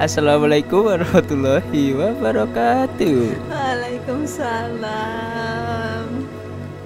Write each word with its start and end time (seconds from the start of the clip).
Assalamualaikum 0.00 0.88
warahmatullahi 0.88 1.92
wabarakatuh. 1.92 3.36
Waalaikumsalam. 3.52 6.08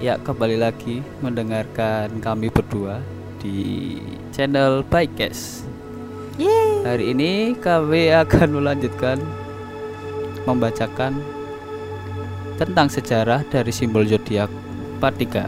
Ya, 0.03 0.19
kembali 0.19 0.59
lagi 0.59 0.99
mendengarkan 1.23 2.11
kami 2.19 2.51
berdua 2.51 2.99
di 3.39 4.03
channel 4.35 4.83
Bikes. 4.91 5.63
Yeay. 6.35 6.83
Hari 6.83 7.15
ini 7.15 7.55
kami 7.55 8.11
akan 8.11 8.59
melanjutkan 8.59 9.23
membacakan 10.43 11.15
tentang 12.59 12.91
sejarah 12.91 13.47
dari 13.47 13.71
simbol 13.71 14.03
zodiak 14.03 14.51
part 14.99 15.15
3. 15.15 15.47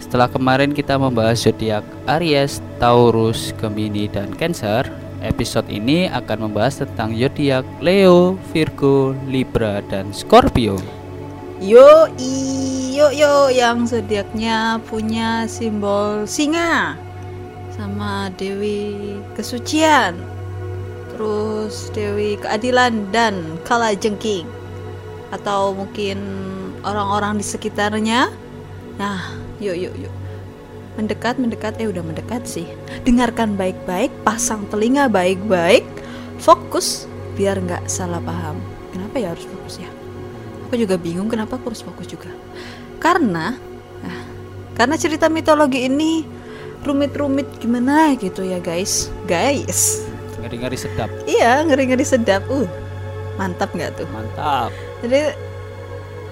Setelah 0.00 0.32
kemarin 0.32 0.72
kita 0.72 0.96
membahas 0.96 1.36
zodiak 1.36 1.84
Aries, 2.08 2.64
Taurus, 2.80 3.52
Gemini, 3.60 4.08
dan 4.08 4.32
Cancer, 4.40 5.01
episode 5.22 5.70
ini 5.70 6.10
akan 6.10 6.50
membahas 6.50 6.82
tentang 6.82 7.14
zodiak 7.14 7.62
Leo, 7.78 8.36
Virgo, 8.50 9.14
Libra, 9.30 9.80
dan 9.86 10.10
Scorpio. 10.10 10.76
Yo 11.62 12.10
yo 12.92 13.08
yo 13.14 13.48
yang 13.48 13.86
zodiaknya 13.86 14.82
punya 14.84 15.46
simbol 15.46 16.26
singa 16.26 16.98
sama 17.72 18.28
Dewi 18.34 19.18
kesucian. 19.38 20.18
Terus 21.14 21.88
Dewi 21.94 22.36
keadilan 22.42 23.10
dan 23.14 23.58
kala 23.62 23.94
jengking. 23.94 24.46
Atau 25.30 25.72
mungkin 25.72 26.18
orang-orang 26.82 27.38
di 27.38 27.46
sekitarnya. 27.46 28.28
Nah, 28.98 29.32
yuk 29.62 29.78
yuk 29.78 29.94
yuk. 29.96 30.21
Mendekat, 30.92 31.40
mendekat, 31.40 31.80
eh 31.80 31.88
udah 31.88 32.04
mendekat 32.04 32.44
sih. 32.44 32.68
Dengarkan 33.08 33.56
baik-baik, 33.56 34.12
pasang 34.28 34.68
telinga 34.68 35.08
baik-baik, 35.08 35.88
fokus 36.36 37.08
biar 37.32 37.56
nggak 37.56 37.88
salah 37.88 38.20
paham. 38.20 38.60
Kenapa 38.92 39.16
ya 39.16 39.32
harus 39.32 39.48
fokus 39.48 39.80
ya? 39.80 39.88
Aku 40.68 40.76
juga 40.76 41.00
bingung 41.00 41.32
kenapa 41.32 41.56
aku 41.56 41.72
harus 41.72 41.80
fokus 41.80 42.04
juga. 42.04 42.28
Karena, 43.00 43.56
nah, 44.04 44.20
karena 44.76 45.00
cerita 45.00 45.32
mitologi 45.32 45.88
ini 45.88 46.28
rumit-rumit 46.84 47.48
gimana 47.56 48.12
gitu 48.20 48.44
ya 48.44 48.60
guys, 48.60 49.08
guys. 49.24 50.04
Ngeri-ngeri 50.42 50.76
sedap. 50.76 51.08
Iya 51.24 51.62
ngeri-ngeri 51.64 52.04
sedap. 52.04 52.42
Uh, 52.50 52.68
mantap 53.40 53.72
nggak 53.72 53.96
tuh? 53.96 54.08
Mantap. 54.10 54.74
Jadi 55.00 55.32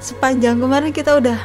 sepanjang 0.03 0.59
kemarin 0.59 0.91
kita 0.91 1.17
udah 1.17 1.39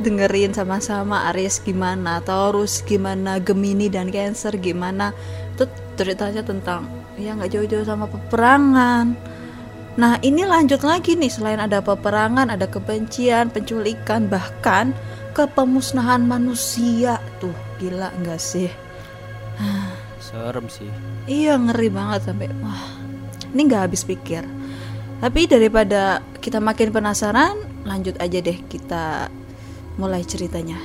dengerin 0.00 0.50
sama-sama 0.50 1.30
Aries 1.30 1.62
gimana, 1.62 2.18
Taurus 2.24 2.82
gimana, 2.82 3.38
Gemini 3.38 3.86
dan 3.86 4.10
Cancer 4.10 4.54
gimana. 4.58 5.14
Itu 5.54 5.70
ceritanya 5.94 6.42
tentang 6.42 6.90
ya 7.14 7.34
nggak 7.38 7.50
jauh-jauh 7.54 7.86
sama 7.86 8.10
peperangan. 8.10 9.14
Nah 9.94 10.18
ini 10.26 10.42
lanjut 10.42 10.82
lagi 10.82 11.14
nih 11.14 11.30
selain 11.30 11.62
ada 11.62 11.78
peperangan, 11.78 12.50
ada 12.50 12.66
kebencian, 12.66 13.54
penculikan, 13.54 14.26
bahkan 14.26 14.90
kepemusnahan 15.34 16.26
manusia 16.26 17.22
tuh 17.38 17.54
gila 17.78 18.10
nggak 18.22 18.40
sih? 18.42 18.70
Serem 20.18 20.66
sih. 20.66 20.90
Iya 21.30 21.54
ngeri 21.54 21.88
banget 21.94 22.26
sampai 22.26 22.50
wah 22.58 22.98
ini 23.54 23.60
nggak 23.70 23.82
habis 23.86 24.02
pikir. 24.02 24.42
Tapi 25.22 25.46
daripada 25.46 26.18
kita 26.42 26.58
makin 26.58 26.90
penasaran, 26.90 27.54
lanjut 27.86 28.18
aja 28.18 28.42
deh 28.42 28.58
kita 28.66 29.30
mulai 29.98 30.22
ceritanya. 30.26 30.78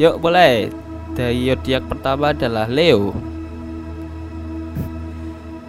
Yuk 0.00 0.18
mulai. 0.22 0.70
Dari 1.10 1.50
zodiak 1.50 1.90
pertama 1.90 2.30
adalah 2.30 2.70
Leo. 2.70 3.10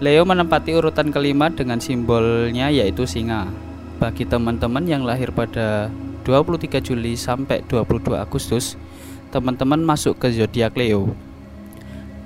Leo 0.02 0.22
menempati 0.26 0.74
urutan 0.78 1.10
kelima 1.10 1.50
dengan 1.50 1.82
simbolnya 1.82 2.70
yaitu 2.70 3.10
singa. 3.10 3.50
Bagi 3.98 4.26
teman-teman 4.26 4.86
yang 4.86 5.06
lahir 5.06 5.30
pada 5.34 5.90
23 6.26 6.82
Juli 6.82 7.18
sampai 7.18 7.66
22 7.66 8.18
Agustus, 8.18 8.78
teman-teman 9.34 9.82
masuk 9.82 10.18
ke 10.22 10.30
zodiak 10.30 10.78
Leo. 10.78 11.14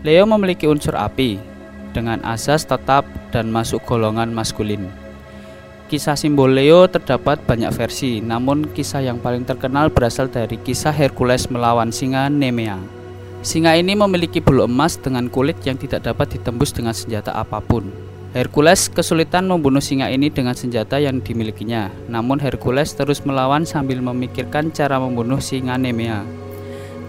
Leo 0.04 0.24
memiliki 0.28 0.68
unsur 0.68 0.96
api 0.96 1.40
dengan 1.96 2.20
asas 2.28 2.68
tetap 2.68 3.08
dan 3.32 3.50
masuk 3.50 3.84
golongan 3.88 4.36
maskulin. 4.36 5.05
Kisah 5.86 6.18
simbol 6.18 6.50
Leo 6.50 6.90
terdapat 6.90 7.46
banyak 7.46 7.70
versi, 7.70 8.18
namun 8.18 8.74
kisah 8.74 9.06
yang 9.06 9.22
paling 9.22 9.46
terkenal 9.46 9.94
berasal 9.94 10.26
dari 10.26 10.58
kisah 10.58 10.90
Hercules 10.90 11.46
melawan 11.46 11.94
singa 11.94 12.26
Nemea. 12.26 12.82
Singa 13.46 13.78
ini 13.78 13.94
memiliki 13.94 14.42
bulu 14.42 14.66
emas 14.66 14.98
dengan 14.98 15.30
kulit 15.30 15.62
yang 15.62 15.78
tidak 15.78 16.10
dapat 16.10 16.34
ditembus 16.34 16.74
dengan 16.74 16.98
senjata 16.98 17.38
apa 17.38 17.62
pun. 17.62 17.86
Hercules 18.34 18.90
kesulitan 18.90 19.46
membunuh 19.46 19.78
singa 19.78 20.10
ini 20.10 20.34
dengan 20.34 20.58
senjata 20.58 20.98
yang 20.98 21.22
dimilikinya, 21.22 21.94
namun 22.10 22.42
Hercules 22.42 22.90
terus 22.98 23.22
melawan 23.22 23.70
sambil 23.70 24.02
memikirkan 24.02 24.74
cara 24.74 24.98
membunuh 24.98 25.38
singa 25.38 25.78
Nemea. 25.78 26.26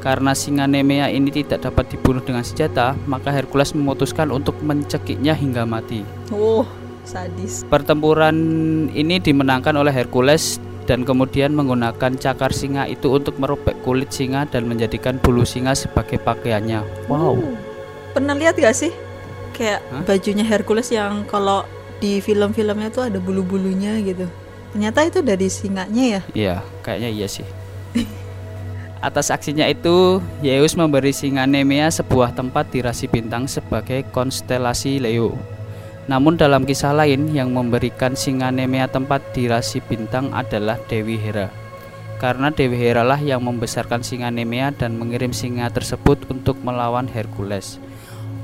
Karena 0.04 0.36
singa 0.36 0.68
Nemea 0.68 1.08
ini 1.08 1.32
tidak 1.32 1.64
dapat 1.64 1.96
dibunuh 1.96 2.20
dengan 2.20 2.44
senjata, 2.44 2.92
maka 3.08 3.32
Hercules 3.32 3.72
memutuskan 3.72 4.28
untuk 4.28 4.60
mencekiknya 4.60 5.32
hingga 5.32 5.64
mati. 5.64 6.04
Oh, 6.28 6.68
sadis. 7.06 7.62
Pertempuran 7.70 8.36
ini 8.92 9.22
dimenangkan 9.22 9.78
oleh 9.78 9.94
Hercules 9.94 10.58
dan 10.86 11.02
kemudian 11.02 11.50
menggunakan 11.52 12.14
cakar 12.14 12.54
singa 12.54 12.86
itu 12.86 13.10
untuk 13.10 13.38
merobek 13.42 13.74
kulit 13.82 14.14
singa 14.14 14.46
dan 14.46 14.70
menjadikan 14.70 15.18
bulu 15.18 15.42
singa 15.42 15.74
sebagai 15.74 16.22
pakaiannya. 16.22 17.10
Wow. 17.10 17.34
Uh, 17.34 17.56
pernah 18.14 18.38
lihat 18.38 18.54
gak 18.56 18.74
sih? 18.74 18.94
Kayak 19.54 19.82
Hah? 19.90 20.02
bajunya 20.06 20.46
Hercules 20.46 20.88
yang 20.94 21.26
kalau 21.26 21.66
di 21.98 22.22
film-filmnya 22.22 22.92
tuh 22.92 23.10
ada 23.10 23.18
bulu-bulunya 23.18 23.98
gitu. 24.04 24.30
Ternyata 24.70 25.08
itu 25.08 25.18
dari 25.24 25.48
singanya 25.48 26.04
ya. 26.04 26.20
Iya, 26.36 26.56
kayaknya 26.84 27.10
iya 27.10 27.26
sih. 27.26 27.46
Atas 29.06 29.28
aksinya 29.28 29.64
itu, 29.68 30.20
Zeus 30.40 30.74
memberi 30.74 31.12
singa 31.12 31.44
Nemea 31.44 31.92
sebuah 31.92 32.32
tempat 32.32 32.72
di 32.72 32.80
rasi 32.80 33.06
bintang 33.06 33.44
sebagai 33.46 34.04
konstelasi 34.12 35.00
Leo. 35.00 35.55
Namun 36.06 36.38
dalam 36.38 36.62
kisah 36.62 36.94
lain 36.94 37.34
yang 37.34 37.50
memberikan 37.50 38.14
singa 38.14 38.54
Nemea 38.54 38.86
tempat 38.86 39.34
di 39.34 39.50
rasi 39.50 39.82
bintang 39.82 40.30
adalah 40.30 40.78
Dewi 40.86 41.18
Hera. 41.18 41.50
Karena 42.16 42.54
Dewi 42.54 42.78
Hera 42.78 43.02
lah 43.02 43.18
yang 43.18 43.42
membesarkan 43.42 44.06
singa 44.06 44.30
Nemea 44.30 44.70
dan 44.70 44.94
mengirim 44.96 45.34
singa 45.34 45.66
tersebut 45.68 46.30
untuk 46.30 46.62
melawan 46.62 47.10
Hercules. 47.10 47.82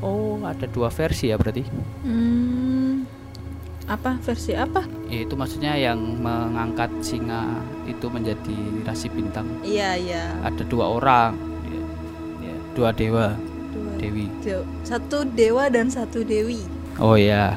Oh, 0.03 0.43
ada 0.43 0.67
dua 0.67 0.91
versi 0.91 1.31
ya 1.31 1.39
berarti. 1.39 1.63
Hmm, 2.03 3.07
apa 3.87 4.19
versi 4.19 4.59
apa? 4.59 4.83
Ya, 5.07 5.23
itu 5.23 5.39
maksudnya 5.39 5.79
yang 5.79 6.03
mengangkat 6.19 6.91
singa 6.99 7.63
itu 7.87 8.11
menjadi 8.11 8.59
rasi 8.83 9.07
bintang. 9.07 9.47
Iya 9.63 9.95
iya. 9.95 10.25
ada 10.43 10.67
dua 10.67 10.99
orang 10.99 11.39
ya, 11.71 11.83
ya, 12.51 12.55
dua 12.75 12.91
dewa 12.91 13.27
Dua. 13.71 13.93
dewi 14.03 14.27
De- 14.43 14.67
Satu 14.83 15.23
dewa 15.23 15.71
dan 15.71 15.87
satu 15.87 16.27
dewi. 16.27 16.67
Oh 16.99 17.15
ya 17.15 17.57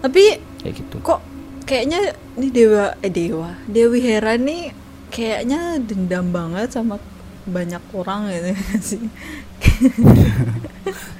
Tapi 0.00 0.38
kayak 0.60 0.74
gitu 0.76 0.96
kok 1.00 1.20
kayaknya 1.62 2.00
ini 2.34 2.48
dewa 2.48 2.94
eh 2.98 3.08
dewa 3.08 3.50
Dewi 3.64 3.98
Hera 4.00 4.34
nih 4.34 4.72
kayaknya 5.08 5.60
dendam 5.78 6.28
banget 6.28 6.70
sama 6.70 6.96
banyak 7.42 7.82
orang 7.92 8.28
gitu 8.28 8.50
sih. 8.88 9.02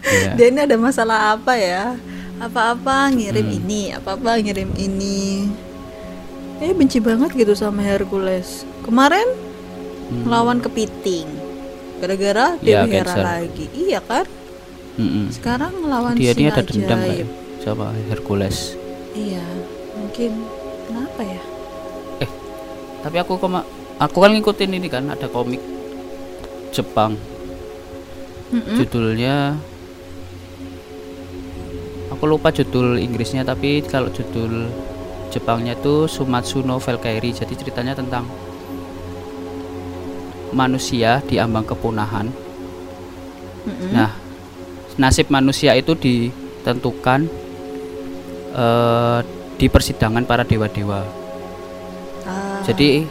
ya. 0.05 0.33
Dia 0.34 0.47
ini 0.49 0.60
ada 0.60 0.77
masalah 0.77 1.34
apa 1.34 1.56
ya? 1.56 1.97
Apa-apa 2.39 3.10
ngirim 3.10 3.47
Hmm. 3.47 3.59
ini, 3.59 3.83
apa-apa 3.91 4.39
ngirim 4.39 4.71
ini. 4.75 5.49
Eh 6.59 6.72
benci 6.72 7.01
banget 7.01 7.33
gitu 7.33 7.53
sama 7.53 7.80
Hercules. 7.80 8.65
Kemarin 8.80 9.27
Hmm. 10.09 10.24
melawan 10.24 10.59
kepiting. 10.59 11.28
Gara-gara 11.98 12.57
Iya, 12.59 12.84
Dewi 12.84 12.91
Hera 12.95 13.04
Cancer. 13.07 13.21
lagi. 13.21 13.65
Iya 13.72 14.01
kan? 14.01 14.27
Mm-mm. 14.97 15.24
Sekarang 15.30 15.72
ngelawan 15.77 16.15
dia 16.15 16.30
ini 16.30 16.47
singa 16.47 16.53
ada 16.53 16.63
dendam 16.65 16.98
kayak 16.98 17.27
sama 17.60 17.92
Hercules 18.09 18.74
Iya, 19.10 19.42
mungkin 19.97 20.33
kenapa 20.86 21.22
ya? 21.22 21.41
tapi 23.01 23.16
aku 23.16 23.41
kema 23.41 23.65
aku 23.97 24.21
kan 24.21 24.28
ngikutin 24.36 24.77
ini 24.77 24.89
kan 24.92 25.09
ada 25.09 25.24
komik 25.24 25.57
Jepang 26.68 27.16
Mm-mm. 28.53 28.77
judulnya 28.77 29.57
aku 32.12 32.28
lupa 32.28 32.53
judul 32.53 33.01
Inggrisnya 33.01 33.41
tapi 33.41 33.80
kalau 33.89 34.12
judul 34.12 34.68
Jepangnya 35.33 35.78
tuh 35.80 36.10
Sumatsu 36.10 36.60
no 36.60 36.77
Valkyrie 36.77 37.33
jadi 37.33 37.54
ceritanya 37.57 37.97
tentang 37.97 38.28
manusia 40.53 41.24
di 41.24 41.41
ambang 41.41 41.65
kepunahan 41.65 42.28
Mm-mm. 43.65 43.97
Nah, 43.97 44.12
nasib 45.01 45.33
manusia 45.33 45.72
itu 45.72 45.97
ditentukan 45.97 47.28
eh, 48.52 49.18
di 49.56 49.66
persidangan 49.68 50.24
para 50.24 50.42
dewa-dewa. 50.42 51.00
Ah, 52.24 52.60
Jadi, 52.64 53.04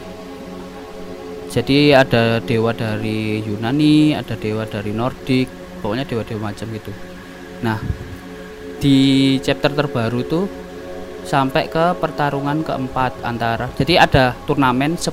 jadi 1.50 1.98
ada 1.98 2.38
dewa 2.38 2.70
dari 2.70 3.42
Yunani, 3.42 4.14
ada 4.14 4.34
dewa 4.34 4.62
dari 4.66 4.90
Nordik, 4.90 5.46
pokoknya 5.82 6.06
dewa-dewa 6.06 6.50
macam 6.50 6.66
gitu. 6.70 6.90
Nah, 7.62 7.78
di 8.80 8.96
chapter 9.44 9.70
terbaru 9.74 10.20
tuh 10.24 10.44
sampai 11.20 11.68
ke 11.68 11.92
pertarungan 12.00 12.64
keempat 12.64 13.20
antara 13.20 13.68
jadi 13.76 14.08
ada 14.08 14.32
turnamen 14.48 14.96
10 14.96 15.12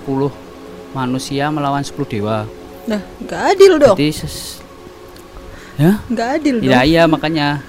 manusia 0.96 1.52
melawan 1.52 1.84
10 1.84 1.94
dewa 2.08 2.48
Nah, 2.88 3.04
nggak 3.20 3.42
adil 3.52 3.76
dong. 3.76 3.98
jadi 4.00 4.16
ya 5.76 6.00
Nggak 6.08 6.30
adil 6.40 6.56
dong. 6.64 6.72
Ya 6.72 6.80
iya 6.88 7.04
makanya 7.04 7.60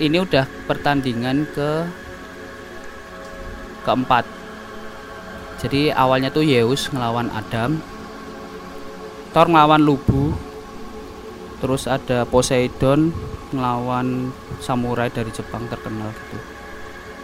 ini 0.00 0.16
udah 0.24 0.48
pertandingan 0.64 1.44
ke 1.52 1.84
keempat. 3.84 4.24
Jadi 5.60 5.92
awalnya 5.92 6.32
tuh 6.32 6.40
Zeus 6.40 6.88
ngelawan 6.88 7.28
Adam, 7.36 7.84
Thor 9.36 9.46
ngelawan 9.52 9.84
Lubu, 9.84 10.32
terus 11.60 11.84
ada 11.84 12.24
Poseidon 12.24 13.12
ngelawan 13.52 14.32
samurai 14.64 15.12
dari 15.12 15.28
Jepang 15.28 15.68
terkenal 15.68 16.16
gitu. 16.16 16.38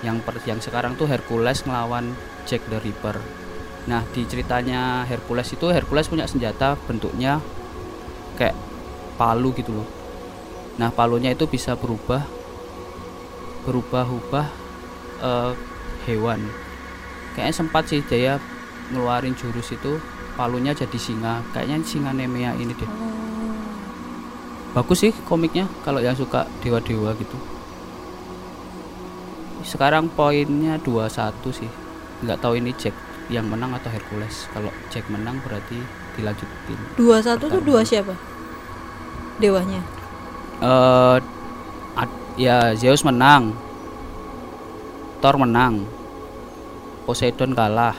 Yang 0.05 0.17
per, 0.29 0.35
yang 0.45 0.61
sekarang 0.61 1.01
tuh 1.01 1.09
Hercules 1.09 1.65
ngelawan 1.65 2.13
Jack 2.45 2.61
the 2.69 2.77
Ripper. 2.77 3.17
Nah 3.89 4.05
di 4.13 4.29
ceritanya 4.29 5.09
Hercules 5.09 5.49
itu 5.49 5.73
Hercules 5.73 6.13
punya 6.13 6.29
senjata 6.29 6.77
bentuknya 6.85 7.41
kayak 8.37 8.53
palu 9.17 9.57
gitu 9.57 9.81
loh. 9.81 9.89
Nah 10.77 10.93
palunya 10.93 11.33
itu 11.33 11.49
bisa 11.49 11.73
berubah 11.73 12.36
berubah-ubah 13.67 14.47
eh, 15.21 15.53
hewan. 16.07 16.41
Kayaknya 17.35 17.55
sempat 17.55 17.91
sih 17.91 18.01
dia 18.07 18.39
ngeluarin 18.95 19.35
jurus 19.35 19.75
itu 19.75 19.99
palunya 20.39 20.73
jadi 20.73 20.97
singa. 20.97 21.43
Kayaknya 21.53 21.83
singa 21.85 22.11
Nemea 22.15 22.55
ini 22.57 22.73
deh. 22.73 22.91
Bagus 24.73 25.03
sih 25.05 25.13
komiknya 25.25 25.67
kalau 25.85 26.01
yang 26.01 26.15
suka 26.17 26.47
dewa-dewa 26.63 27.13
gitu. 27.17 27.37
Sekarang 29.67 30.07
poinnya 30.07 30.79
21 30.81 31.33
sih. 31.51 31.69
Nggak 32.23 32.39
tahu 32.41 32.61
ini 32.61 32.71
Jack 32.77 32.95
yang 33.27 33.51
menang 33.51 33.75
atau 33.75 33.91
Hercules. 33.91 34.47
Kalau 34.55 34.71
Jack 34.93 35.09
menang 35.11 35.43
berarti 35.43 35.81
dilanjutin. 36.15 36.79
Dua 36.95 37.19
satu 37.21 37.51
tuh 37.51 37.61
dua 37.61 37.83
siapa? 37.83 38.15
Dewanya. 39.43 39.83
eh 40.57 41.19
ad- 41.93 42.25
ya 42.37 42.77
Zeus 42.77 43.03
menang. 43.03 43.57
Thor 45.25 45.37
menang. 45.41 45.89
Poseidon 47.09 47.57
kalah. 47.57 47.97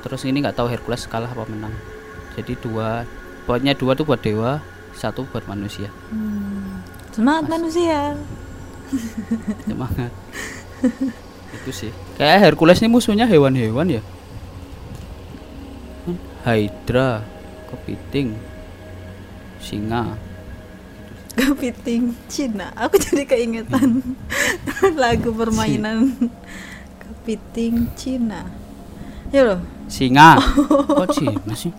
Terus 0.00 0.24
ini 0.24 0.40
nggak 0.40 0.56
tahu 0.56 0.68
Hercules 0.72 1.04
kalah 1.04 1.28
apa 1.28 1.44
menang. 1.46 1.72
Jadi 2.34 2.56
dua 2.56 3.04
poinnya 3.44 3.76
dua 3.76 3.92
tuh 3.92 4.08
buat 4.08 4.20
dewa 4.20 4.64
satu 4.96 5.28
buat 5.28 5.44
manusia. 5.44 5.92
Semangat 7.12 7.46
manusia. 7.52 8.16
semangat. 9.68 10.12
Itu 11.60 11.70
sih. 11.70 11.92
Kayak 12.16 12.50
Hercules 12.50 12.80
ini 12.80 12.88
musuhnya 12.88 13.28
hewan-hewan 13.28 14.00
ya? 14.00 14.02
Hmm, 16.08 16.18
Hydra 16.48 17.22
kepiting 17.70 18.34
singa 19.60 20.16
Kepiting. 21.34 22.14
Cina. 22.26 22.74
Aku 22.74 22.98
jadi 22.98 23.22
keingetan. 23.26 24.02
Lagu 25.02 25.30
permainan. 25.30 26.16
Kepiting 26.98 27.90
Cina. 27.94 28.46
Ya 29.30 29.46
loh. 29.46 29.60
singa. 29.90 30.38
Kok 30.38 31.10
Cina 31.18 31.54
sih. 31.54 31.74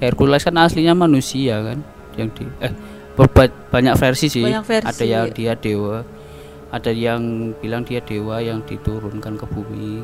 Hercules 0.00 0.44
kan 0.44 0.56
aslinya 0.60 0.92
manusia 0.92 1.64
kan 1.64 1.78
yang 2.16 2.28
di 2.36 2.44
eh 2.60 2.72
banyak 3.72 3.94
versi 3.96 4.26
sih. 4.28 4.44
Banyak 4.44 4.64
versi. 4.64 4.88
ada 4.88 5.04
yang 5.04 5.24
dia 5.32 5.52
dewa 5.56 6.04
ada 6.74 6.90
yang 6.90 7.54
bilang 7.62 7.86
dia 7.86 8.02
dewa 8.02 8.42
yang 8.42 8.58
diturunkan 8.66 9.38
ke 9.38 9.46
bumi. 9.46 10.02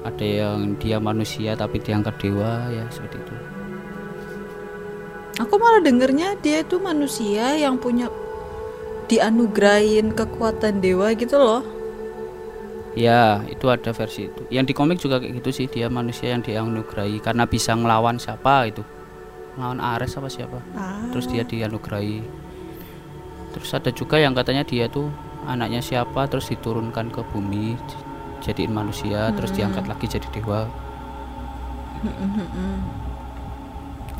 Ada 0.00 0.24
yang 0.24 0.80
dia 0.80 0.96
manusia 0.96 1.52
tapi 1.52 1.76
diangkat 1.76 2.16
dewa 2.16 2.72
ya 2.72 2.88
seperti 2.88 3.20
itu 3.20 3.49
Aku 5.40 5.56
malah 5.56 5.80
dengernya 5.80 6.36
dia 6.44 6.60
itu 6.60 6.76
manusia 6.76 7.56
yang 7.56 7.80
punya 7.80 8.12
dianugerahin 9.08 10.12
kekuatan 10.12 10.84
dewa 10.84 11.10
gitu 11.16 11.40
loh. 11.40 11.62
ya 12.92 13.40
itu 13.46 13.70
ada 13.70 13.94
versi 13.94 14.26
itu. 14.26 14.42
Yang 14.50 14.64
di 14.70 14.74
komik 14.74 14.98
juga 14.98 15.22
kayak 15.22 15.40
gitu 15.40 15.50
sih 15.54 15.66
dia 15.70 15.86
manusia 15.86 16.34
yang 16.34 16.42
dianugerahi 16.42 17.22
karena 17.22 17.46
bisa 17.46 17.72
ngelawan 17.72 18.18
siapa 18.18 18.66
itu 18.66 18.82
ngelawan 19.54 19.78
Ares 19.78 20.18
apa 20.18 20.28
siapa. 20.28 20.58
Ah. 20.74 21.06
terus 21.14 21.30
dia 21.30 21.46
dianugerahi. 21.46 22.20
Terus 23.56 23.70
ada 23.74 23.90
juga 23.94 24.18
yang 24.18 24.34
katanya 24.34 24.66
dia 24.66 24.90
tuh 24.90 25.08
anaknya 25.48 25.80
siapa 25.80 26.28
terus 26.28 26.50
diturunkan 26.52 27.08
ke 27.08 27.22
bumi 27.32 27.78
jadiin 28.44 28.72
manusia 28.72 29.32
terus 29.36 29.52
diangkat 29.52 29.84
lagi 29.88 30.06
jadi 30.08 30.28
dewa 30.32 30.68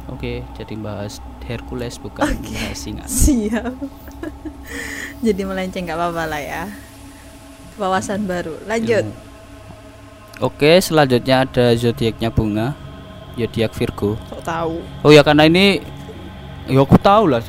oke 0.08 0.40
jadi 0.56 0.74
bahas 0.78 1.18
Hercules 1.44 1.98
bukan 1.98 2.30
bahas 2.30 2.78
singa 2.78 3.04
Siap. 3.04 3.74
jadi 5.26 5.42
melenceng 5.44 5.84
nggak 5.84 5.98
apa-apa 5.98 6.24
lah 6.30 6.40
ya. 6.40 6.64
Wawasan 7.76 8.28
baru. 8.28 8.54
Lanjut. 8.68 9.04
Ilmu. 9.08 9.16
oke 10.46 10.70
selanjutnya 10.80 11.44
ada 11.44 11.72
zodiaknya 11.76 12.30
bunga 12.32 12.72
zodiak 13.36 13.72
Virgo 13.76 14.16
Kok 14.28 14.42
tahu? 14.44 14.80
oh 15.04 15.10
ya 15.12 15.20
karena 15.24 15.44
ini 15.48 15.80
ya 16.68 16.80
aku 16.80 16.96
tahu 17.00 17.28
lah 17.28 17.40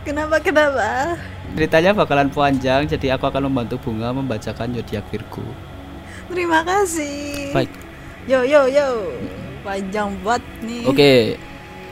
Kenapa 0.00 0.40
kenapa? 0.42 1.14
ceritanya 1.50 1.90
bakalan 1.90 2.30
panjang 2.30 2.86
jadi 2.86 3.18
aku 3.18 3.26
akan 3.26 3.50
membantu 3.50 3.74
bunga 3.82 4.14
membacakan 4.14 4.70
zodiak 4.70 5.02
Virgo 5.10 5.42
Terima 6.30 6.62
kasih. 6.62 7.50
baik 7.50 7.70
Yo 8.24 8.46
yo 8.46 8.64
yo. 8.64 8.88
Panjang 9.60 10.14
banget 10.24 10.44
nih. 10.62 10.84
Oke, 10.86 11.12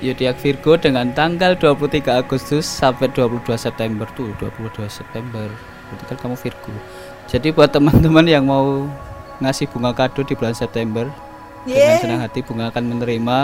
zodiak 0.00 0.38
Virgo 0.40 0.72
dengan 0.78 1.10
tanggal 1.12 1.52
23 1.52 2.16
Agustus 2.16 2.64
sampai 2.64 3.10
22 3.12 3.44
September 3.58 4.06
tuh, 4.14 4.32
22 4.40 4.88
September. 4.88 5.48
Berarti 5.88 6.04
kan 6.08 6.16
kamu 6.16 6.36
Virgo. 6.38 6.72
Jadi 7.28 7.52
buat 7.52 7.68
teman-teman 7.68 8.24
yang 8.24 8.48
mau 8.48 8.88
ngasih 9.40 9.68
bunga 9.68 9.92
kado 9.92 10.24
di 10.24 10.32
bulan 10.32 10.56
September, 10.56 11.08
dengan 11.66 11.76
Yeay. 11.92 12.00
senang 12.00 12.20
hati 12.24 12.40
bunga 12.40 12.72
akan 12.72 12.84
menerima 12.88 13.38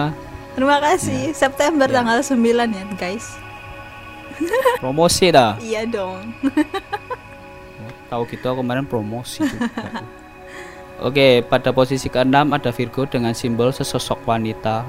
Terima 0.54 0.78
kasih. 0.78 1.34
September 1.34 1.90
Ya. 1.90 2.00
tanggal 2.00 2.18
9 2.22 2.38
ya, 2.70 2.84
guys. 2.94 3.26
promosi 4.82 5.34
dah. 5.34 5.58
Iya 5.58 5.84
dong. 5.84 6.30
Tahu 8.08 8.22
gitu 8.30 8.46
kemarin 8.54 8.86
promosi 8.86 9.42
juga. 9.42 9.68
Oke, 11.04 11.44
pada 11.44 11.68
posisi 11.68 12.08
keenam 12.08 12.56
ada 12.56 12.72
Virgo 12.72 13.04
dengan 13.04 13.36
simbol 13.36 13.76
sesosok 13.76 14.24
wanita. 14.24 14.88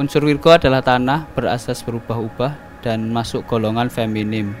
Unsur 0.00 0.24
Virgo 0.24 0.48
adalah 0.48 0.80
tanah 0.80 1.28
berasas 1.36 1.84
berubah-ubah 1.84 2.80
dan 2.80 3.12
masuk 3.12 3.44
golongan 3.44 3.92
feminim. 3.92 4.56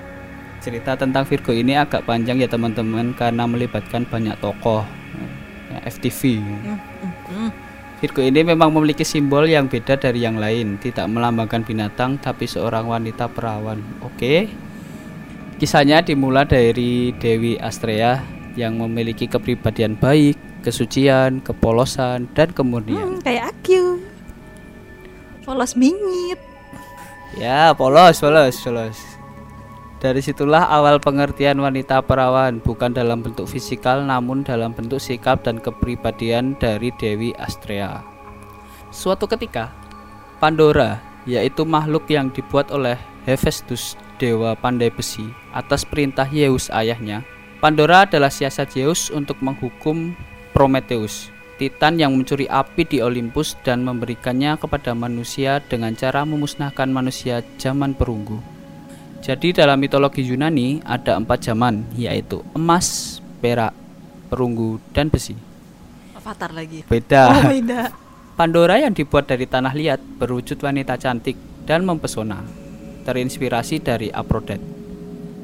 Cerita 0.60 0.92
tentang 0.92 1.24
Virgo 1.24 1.56
ini 1.56 1.80
agak 1.80 2.04
panjang 2.04 2.44
ya 2.44 2.48
teman-teman 2.52 3.16
karena 3.16 3.48
melibatkan 3.48 4.04
banyak 4.04 4.36
tokoh. 4.44 4.84
Ya, 5.72 5.80
FTV. 5.88 6.44
Virgo 8.04 8.20
ini 8.20 8.44
memang 8.44 8.68
memiliki 8.76 9.08
simbol 9.08 9.48
yang 9.48 9.72
beda 9.72 9.96
dari 9.96 10.20
yang 10.20 10.36
lain, 10.36 10.76
tidak 10.76 11.08
melambangkan 11.08 11.64
binatang 11.64 12.20
tapi 12.20 12.44
seorang 12.44 12.84
wanita 12.84 13.32
perawan. 13.32 13.80
Oke. 14.04 14.44
Kisahnya 15.56 16.04
dimulai 16.04 16.44
dari 16.44 17.16
Dewi 17.16 17.56
Astrea 17.56 18.20
yang 18.60 18.76
memiliki 18.76 19.24
kepribadian 19.24 19.96
baik, 19.96 20.51
kesucian, 20.62 21.42
kepolosan, 21.42 22.30
dan 22.32 22.54
kemurnian. 22.54 23.18
Hmm, 23.18 23.20
kayak 23.20 23.50
aku. 23.50 23.98
Polos 25.42 25.74
bingit. 25.74 26.38
Ya, 27.34 27.74
polos, 27.74 28.22
polos, 28.22 28.56
polos. 28.62 28.98
Dari 30.02 30.18
situlah 30.18 30.66
awal 30.66 30.98
pengertian 30.98 31.62
wanita 31.62 32.02
perawan, 32.02 32.58
bukan 32.58 32.90
dalam 32.90 33.22
bentuk 33.22 33.46
fisikal 33.46 34.02
namun 34.02 34.42
dalam 34.42 34.74
bentuk 34.74 34.98
sikap 34.98 35.46
dan 35.46 35.62
kepribadian 35.62 36.58
dari 36.58 36.90
Dewi 36.98 37.30
Astrea. 37.38 38.02
Suatu 38.90 39.30
ketika, 39.30 39.70
Pandora, 40.42 40.98
yaitu 41.22 41.62
makhluk 41.62 42.10
yang 42.10 42.34
dibuat 42.34 42.74
oleh 42.74 42.98
Hephaestus, 43.22 43.94
dewa 44.18 44.58
pandai 44.58 44.90
besi, 44.90 45.22
atas 45.54 45.86
perintah 45.86 46.26
Zeus 46.26 46.66
ayahnya. 46.74 47.22
Pandora 47.62 48.02
adalah 48.02 48.26
siasat 48.26 48.74
Zeus 48.74 49.06
untuk 49.14 49.38
menghukum 49.38 50.18
Prometheus, 50.52 51.32
titan 51.56 51.96
yang 51.96 52.12
mencuri 52.12 52.44
api 52.44 52.84
di 52.84 53.00
Olympus 53.00 53.56
dan 53.64 53.88
memberikannya 53.88 54.60
kepada 54.60 54.92
manusia 54.92 55.64
dengan 55.64 55.96
cara 55.96 56.28
memusnahkan 56.28 56.92
manusia 56.92 57.40
zaman 57.56 57.96
perunggu. 57.96 58.36
Jadi 59.24 59.56
dalam 59.56 59.80
mitologi 59.80 60.20
Yunani 60.20 60.84
ada 60.84 61.16
empat 61.16 61.48
zaman, 61.48 61.88
yaitu 61.96 62.44
emas, 62.52 63.16
perak, 63.40 63.72
perunggu, 64.28 64.76
dan 64.92 65.08
besi. 65.08 65.32
Avatar 66.12 66.52
lagi. 66.52 66.84
Beda. 66.84 67.32
Oh 67.32 67.42
beda. 67.48 67.82
Pandora 68.38 68.76
yang 68.76 68.92
dibuat 68.92 69.24
dari 69.24 69.48
tanah 69.48 69.72
liat 69.72 70.00
berwujud 70.20 70.60
wanita 70.60 71.00
cantik 71.00 71.64
dan 71.64 71.88
mempesona, 71.88 72.44
terinspirasi 73.08 73.80
dari 73.80 74.12
Aphrodite. 74.12 74.64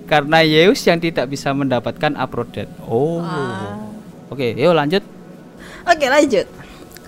Karena 0.04 0.44
Zeus 0.44 0.84
yang 0.84 1.00
tidak 1.00 1.32
bisa 1.32 1.56
mendapatkan 1.56 2.12
Aphrodite. 2.12 2.68
Oh. 2.84 3.24
Oke, 4.28 4.52
yuk 4.56 4.76
lanjut. 4.76 5.02
Oke 5.88 6.06
lanjut. 6.08 6.46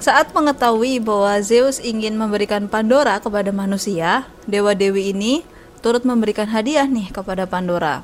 Saat 0.01 0.33
mengetahui 0.33 1.05
bahwa 1.05 1.37
Zeus 1.45 1.77
ingin 1.77 2.17
memberikan 2.17 2.65
Pandora 2.73 3.21
kepada 3.21 3.53
manusia, 3.53 4.25
dewa-dewi 4.49 5.13
ini 5.13 5.45
turut 5.85 6.09
memberikan 6.09 6.49
hadiah 6.49 6.89
nih 6.89 7.13
kepada 7.13 7.45
Pandora. 7.45 8.01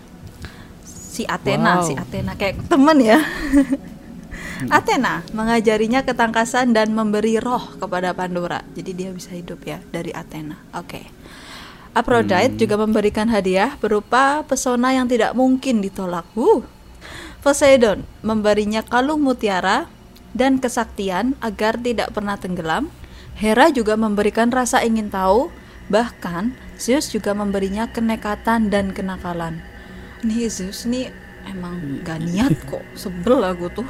Si 0.84 1.24
Athena, 1.24 1.80
Wow. 1.80 1.88
si 1.88 1.92
Athena 1.96 2.36
kayak 2.36 2.68
temen 2.68 3.00
ya. 3.00 3.24
Athena 4.68 5.24
mengajarinya 5.32 6.04
ketangkasan 6.04 6.76
dan 6.76 6.92
memberi 6.92 7.40
roh 7.40 7.76
kepada 7.80 8.12
Pandora. 8.12 8.60
Jadi 8.76 8.90
dia 8.92 9.10
bisa 9.12 9.32
hidup 9.32 9.64
ya 9.64 9.80
dari 9.88 10.12
Athena. 10.12 10.60
Oke. 10.76 11.08
Aphrodite 11.96 12.60
juga 12.60 12.76
memberikan 12.76 13.32
hadiah 13.32 13.72
berupa 13.80 14.44
pesona 14.44 14.92
yang 14.92 15.08
tidak 15.08 15.32
mungkin 15.32 15.80
ditolak. 15.80 16.28
Uh. 16.36 16.60
Poseidon 17.46 18.02
memberinya 18.26 18.82
kalung 18.82 19.22
mutiara 19.22 19.86
dan 20.34 20.58
kesaktian 20.58 21.38
agar 21.38 21.78
tidak 21.78 22.10
pernah 22.10 22.34
tenggelam. 22.34 22.90
Hera 23.38 23.70
juga 23.70 23.94
memberikan 23.94 24.50
rasa 24.50 24.82
ingin 24.82 25.14
tahu, 25.14 25.54
bahkan 25.86 26.58
Zeus 26.74 27.06
juga 27.06 27.38
memberinya 27.38 27.86
kenekatan 27.86 28.66
dan 28.66 28.90
kenakalan. 28.90 29.62
Nih 30.26 30.50
Zeus 30.50 30.90
nih 30.90 31.14
emang 31.46 32.02
gak 32.02 32.18
niat 32.26 32.66
kok, 32.66 32.82
sebel 32.98 33.38
aku 33.46 33.70
tuh. 33.70 33.86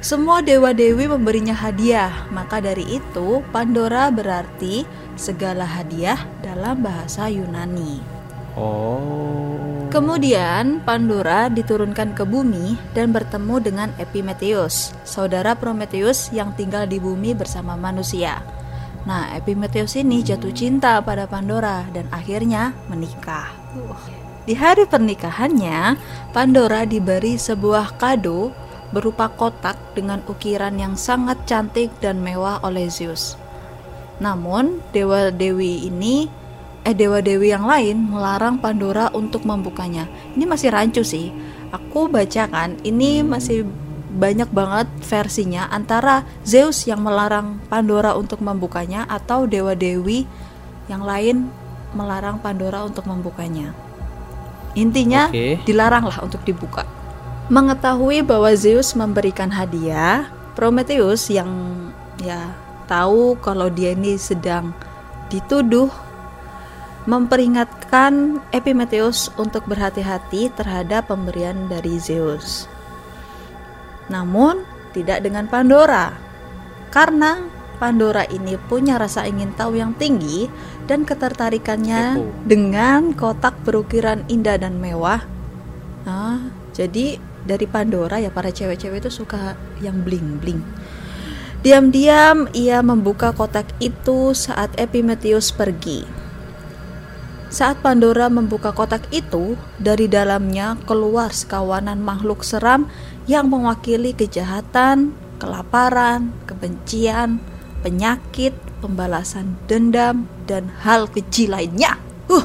Semua 0.00 0.40
dewa-dewi 0.40 1.04
memberinya 1.04 1.52
hadiah, 1.52 2.32
maka 2.32 2.64
dari 2.64 2.96
itu 2.96 3.44
Pandora 3.52 4.08
berarti 4.08 4.88
segala 5.20 5.68
hadiah 5.68 6.16
dalam 6.40 6.80
bahasa 6.80 7.28
Yunani. 7.28 8.13
Oh. 8.54 9.90
Kemudian 9.94 10.82
Pandora 10.82 11.46
diturunkan 11.46 12.18
ke 12.18 12.26
bumi 12.26 12.74
dan 12.98 13.14
bertemu 13.14 13.62
dengan 13.62 13.88
Epimetheus, 13.94 14.90
saudara 15.06 15.54
Prometheus 15.54 16.34
yang 16.34 16.50
tinggal 16.58 16.90
di 16.90 16.98
bumi 16.98 17.30
bersama 17.30 17.78
manusia. 17.78 18.42
Nah, 19.06 19.30
Epimetheus 19.38 19.94
ini 19.94 20.26
jatuh 20.26 20.50
cinta 20.50 20.98
pada 20.98 21.30
Pandora 21.30 21.86
dan 21.94 22.10
akhirnya 22.10 22.74
menikah. 22.90 23.54
Di 24.44 24.58
hari 24.58 24.88
pernikahannya, 24.90 25.94
Pandora 26.34 26.82
diberi 26.88 27.38
sebuah 27.38 27.94
kado 27.94 28.50
berupa 28.90 29.30
kotak 29.30 29.78
dengan 29.94 30.26
ukiran 30.26 30.74
yang 30.74 30.98
sangat 30.98 31.38
cantik 31.46 31.94
dan 32.02 32.18
mewah 32.18 32.58
oleh 32.66 32.90
Zeus. 32.90 33.38
Namun, 34.18 34.82
dewa-dewi 34.90 35.86
ini 35.86 36.30
eh 36.84 36.92
dewa-dewi 36.92 37.48
yang 37.50 37.64
lain 37.64 38.12
melarang 38.12 38.60
Pandora 38.60 39.08
untuk 39.16 39.48
membukanya. 39.48 40.04
Ini 40.36 40.44
masih 40.44 40.68
rancu 40.68 41.00
sih. 41.00 41.32
Aku 41.72 42.06
bacakan 42.12 42.78
ini 42.84 43.24
masih 43.24 43.64
banyak 44.14 44.46
banget 44.54 44.86
versinya 45.02 45.66
antara 45.72 46.22
Zeus 46.46 46.86
yang 46.86 47.02
melarang 47.02 47.58
Pandora 47.66 48.14
untuk 48.14 48.44
membukanya 48.44 49.08
atau 49.10 49.48
dewa-dewi 49.48 50.28
yang 50.86 51.02
lain 51.02 51.50
melarang 51.96 52.38
Pandora 52.38 52.84
untuk 52.86 53.08
membukanya. 53.08 53.74
Intinya 54.76 55.32
Oke. 55.32 55.58
dilaranglah 55.64 56.20
untuk 56.22 56.44
dibuka. 56.44 56.86
Mengetahui 57.48 58.22
bahwa 58.22 58.52
Zeus 58.54 58.92
memberikan 58.92 59.50
hadiah, 59.50 60.28
Prometheus 60.54 61.32
yang 61.32 61.50
ya 62.20 62.54
tahu 62.86 63.34
kalau 63.40 63.72
dia 63.72 63.96
ini 63.96 64.14
sedang 64.20 64.70
dituduh 65.32 65.90
memperingatkan 67.04 68.40
Epimetheus 68.48 69.28
untuk 69.36 69.68
berhati-hati 69.68 70.48
terhadap 70.56 71.12
pemberian 71.12 71.68
dari 71.68 72.00
Zeus. 72.00 72.64
Namun, 74.08 74.64
tidak 74.96 75.24
dengan 75.24 75.48
Pandora. 75.48 76.12
Karena 76.88 77.44
Pandora 77.76 78.24
ini 78.30 78.54
punya 78.56 78.96
rasa 78.96 79.26
ingin 79.26 79.52
tahu 79.52 79.76
yang 79.76 79.92
tinggi 79.98 80.46
dan 80.86 81.02
ketertarikannya 81.02 82.16
Kepo. 82.16 82.30
dengan 82.46 83.12
kotak 83.12 83.58
berukiran 83.66 84.22
indah 84.30 84.56
dan 84.56 84.78
mewah. 84.78 85.26
Nah, 86.06 86.40
jadi 86.72 87.18
dari 87.44 87.66
Pandora 87.68 88.22
ya 88.22 88.32
para 88.32 88.48
cewek-cewek 88.54 89.04
itu 89.04 89.10
suka 89.12 89.58
yang 89.82 90.00
bling-bling. 90.00 90.62
Diam-diam 91.64 92.44
ia 92.52 92.84
membuka 92.84 93.32
kotak 93.32 93.68
itu 93.80 94.36
saat 94.36 94.72
Epimetheus 94.76 95.48
pergi. 95.48 96.23
Saat 97.54 97.86
Pandora 97.86 98.26
membuka 98.26 98.74
kotak 98.74 99.06
itu, 99.14 99.54
dari 99.78 100.10
dalamnya 100.10 100.74
keluar 100.90 101.30
sekawanan 101.30 102.02
makhluk 102.02 102.42
seram 102.42 102.90
yang 103.30 103.46
mewakili 103.46 104.10
kejahatan, 104.10 105.14
kelaparan, 105.38 106.34
kebencian, 106.50 107.38
penyakit, 107.86 108.58
pembalasan 108.82 109.54
dendam, 109.70 110.26
dan 110.50 110.66
hal 110.82 111.06
keji 111.06 111.46
lainnya. 111.46 111.94
Uh, 112.26 112.42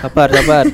Sabar, 0.00 0.32
sabar. 0.32 0.64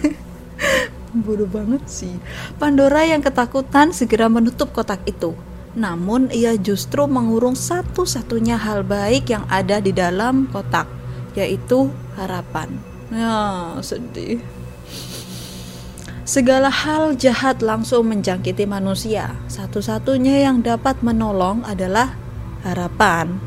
bodoh 1.26 1.50
banget 1.50 1.82
sih. 1.90 2.14
Pandora 2.62 3.02
yang 3.10 3.26
ketakutan 3.26 3.90
segera 3.90 4.30
menutup 4.30 4.70
kotak 4.70 5.02
itu. 5.02 5.34
Namun 5.74 6.30
ia 6.30 6.54
justru 6.54 7.10
mengurung 7.10 7.58
satu-satunya 7.58 8.54
hal 8.54 8.86
baik 8.86 9.34
yang 9.34 9.42
ada 9.50 9.82
di 9.82 9.90
dalam 9.90 10.46
kotak, 10.54 10.88
yaitu 11.36 11.92
harapan. 12.16 12.80
Ya, 13.12 13.76
sedih. 13.84 14.42
Segala 16.26 16.74
hal 16.74 17.14
jahat 17.14 17.62
langsung 17.62 18.10
menjangkiti 18.10 18.66
manusia. 18.66 19.38
Satu-satunya 19.46 20.42
yang 20.50 20.58
dapat 20.58 20.98
menolong 20.98 21.62
adalah 21.62 22.18
harapan 22.66 23.38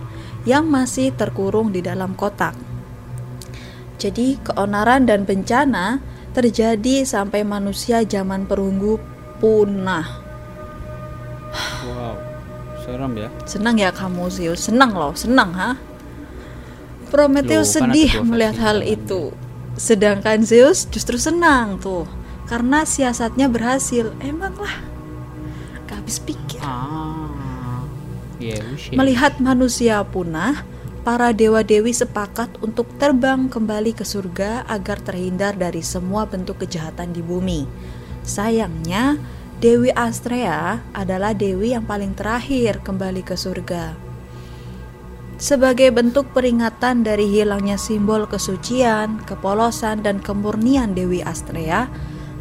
yang 0.47 0.71
masih 0.71 1.11
terkurung 1.11 1.75
di 1.75 1.83
dalam 1.83 2.15
kotak. 2.15 2.55
Jadi, 3.99 4.39
keonaran 4.39 5.03
dan 5.03 5.27
bencana 5.27 5.99
terjadi 6.31 7.03
sampai 7.03 7.43
manusia 7.43 8.07
zaman 8.07 8.47
perunggu 8.47 8.95
punah. 9.43 10.07
Wow. 11.83 12.15
Serem 12.79 13.11
ya. 13.19 13.29
Senang 13.43 13.75
ya 13.75 13.91
kamu 13.91 14.31
Zeus, 14.31 14.71
senang 14.71 14.95
loh, 14.95 15.11
senang 15.19 15.51
ha? 15.51 15.75
Prometheus 17.09 17.73
Loh, 17.75 17.89
sedih 17.89 18.21
melihat 18.21 18.57
hal 18.61 18.85
itu. 18.85 19.33
Sedangkan 19.75 20.45
Zeus 20.45 20.85
justru 20.87 21.17
senang 21.17 21.81
tuh, 21.81 22.05
karena 22.45 22.85
siasatnya 22.85 23.49
berhasil. 23.49 24.13
Emanglah, 24.21 24.81
gak 25.89 26.05
habis 26.05 26.21
pikir. 26.21 26.61
Ah. 26.61 27.29
Usia. 28.39 28.95
Melihat 28.95 29.35
manusia 29.43 29.99
punah, 30.07 30.63
para 31.03 31.35
dewa-dewi 31.35 31.91
sepakat 31.91 32.47
untuk 32.63 32.87
terbang 32.95 33.51
kembali 33.51 33.91
ke 33.91 34.07
surga 34.07 34.63
agar 34.67 35.03
terhindar 35.03 35.59
dari 35.59 35.83
semua 35.83 36.23
bentuk 36.23 36.63
kejahatan 36.63 37.11
di 37.11 37.19
bumi. 37.19 37.67
Sayangnya, 38.23 39.19
Dewi 39.59 39.91
Astrea 39.91 40.79
adalah 40.95 41.35
dewi 41.35 41.75
yang 41.75 41.83
paling 41.83 42.15
terakhir 42.15 42.79
kembali 42.79 43.27
ke 43.27 43.35
surga. 43.35 44.08
Sebagai 45.39 45.87
bentuk 45.95 46.35
peringatan 46.35 47.07
dari 47.07 47.31
hilangnya 47.31 47.79
simbol 47.79 48.27
kesucian, 48.27 49.23
kepolosan, 49.23 50.03
dan 50.03 50.19
kemurnian 50.19 50.91
Dewi 50.91 51.23
Astrea, 51.23 51.87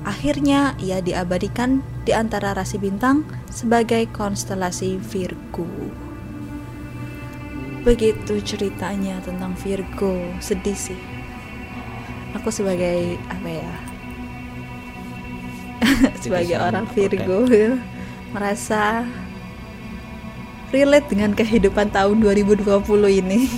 akhirnya 0.02 0.74
ia 0.82 0.98
diabadikan 0.98 1.78
di 2.02 2.10
antara 2.10 2.58
rasi 2.58 2.74
bintang 2.74 3.22
sebagai 3.54 4.10
konstelasi 4.10 4.98
Virgo. 4.98 5.62
Begitu 7.86 8.42
ceritanya 8.42 9.22
tentang 9.22 9.54
Virgo, 9.54 10.18
sedih 10.42 10.74
sih. 10.74 10.98
Aku 12.34 12.50
sebagai 12.50 13.14
apa 13.30 13.46
ya? 13.46 13.72
sebagai 16.26 16.58
orang. 16.58 16.82
Virgo 16.90 17.46
ya, 17.46 17.78
merasa 18.34 19.06
relate 20.68 21.08
dengan 21.08 21.32
kehidupan 21.32 21.92
tahun 21.92 22.20
2020 22.20 22.64
ini. 23.24 23.38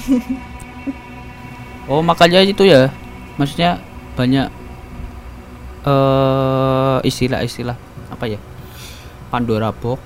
Oh, 1.90 2.07
makanya 2.07 2.38
itu 2.47 2.62
ya. 2.71 2.87
Maksudnya 3.35 3.83
banyak 4.14 4.47
eh 5.83 6.99
istilah-istilah 7.02 7.75
apa 8.14 8.31
ya? 8.31 8.38
Pandora 9.26 9.75
box. 9.75 9.99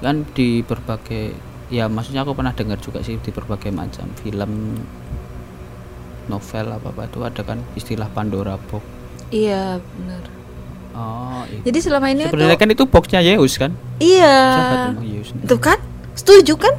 Kan 0.00 0.24
di 0.32 0.64
berbagai 0.64 1.36
ya 1.68 1.84
maksudnya 1.84 2.24
aku 2.24 2.32
pernah 2.32 2.56
dengar 2.56 2.80
juga 2.80 3.04
sih 3.04 3.20
di 3.20 3.28
berbagai 3.28 3.68
macam 3.68 4.08
film 4.24 4.80
novel 6.32 6.66
apa 6.72 6.88
apa 6.88 7.02
itu 7.04 7.20
ada 7.20 7.42
kan 7.44 7.60
istilah 7.76 8.08
Pandora 8.08 8.56
box. 8.56 8.80
iya, 9.28 9.76
benar. 10.00 10.37
Oh, 10.92 11.42
iya. 11.46 11.60
Jadi 11.62 11.78
selama 11.78 12.06
ini 12.08 12.26
Sebenarnya 12.26 12.54
tuh 12.54 12.60
kan 12.60 12.68
itu 12.72 12.84
boxnya 12.84 13.20
Yeus 13.20 13.54
kan? 13.56 13.72
iya. 13.98 14.90
Yeus. 14.98 15.30
Tuh 15.44 15.60
kan? 15.60 15.78
Setuju 16.14 16.54
kan? 16.56 16.74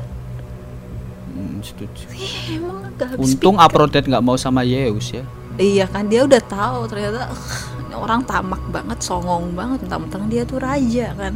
Hmm, 1.29 1.59
setuju. 1.61 2.03
Ih, 2.11 2.59
emang 2.59 2.91
gak 2.95 3.15
habis 3.15 3.23
Untung 3.31 3.55
pikir. 3.55 3.65
Aprodet 3.65 4.03
nggak 4.05 4.19
mau 4.19 4.35
sama 4.35 4.61
Yeus 4.61 5.13
ya. 5.13 5.23
Iya 5.55 5.85
kan 5.85 6.07
dia 6.07 6.23
udah 6.23 6.39
tahu 6.39 6.87
ternyata 6.87 7.27
"Ugh, 7.27 7.55
ini 7.83 7.95
orang 7.95 8.23
tamak 8.23 8.63
banget, 8.71 8.99
songong 8.99 9.51
banget, 9.51 9.83
mentang-mentang 9.83 10.23
dia 10.27 10.43
tuh 10.43 10.55
raja 10.57 11.11
kan. 11.15 11.35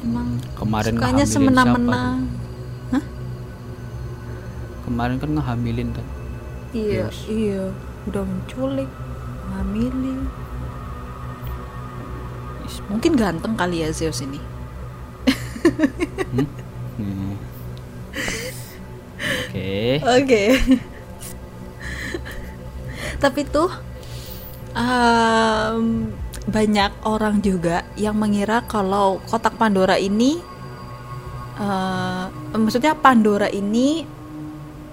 Emang 0.00 0.28
Kemarin 0.54 0.92
sukanya 0.94 1.24
semena-mena. 1.24 2.20
Kemarin 4.84 5.20
kan 5.20 5.30
ngehamilin 5.36 5.92
kan. 5.92 6.06
Iya, 6.72 7.08
Yes. 7.08 7.16
iya, 7.28 7.64
udah 8.08 8.24
menculik, 8.24 8.88
ngamilin. 9.46 10.20
Mungkin 12.88 13.16
ganteng 13.16 13.54
kali 13.54 13.82
ya 13.82 13.90
Zeus 13.90 14.20
ini. 14.20 14.40
Hmm. 16.98 17.34
Oke. 19.48 20.02
Oke. 20.02 20.42
Tapi 23.18 23.40
tuh 23.50 23.70
em, 24.78 26.10
banyak 26.48 26.92
orang 27.04 27.42
juga 27.42 27.82
yang 27.98 28.14
mengira 28.16 28.62
kalau 28.64 29.18
kotak 29.26 29.58
Pandora 29.58 29.98
ini, 29.98 30.38
eh, 31.58 32.24
maksudnya 32.54 32.94
Pandora 32.94 33.50
ini 33.50 34.06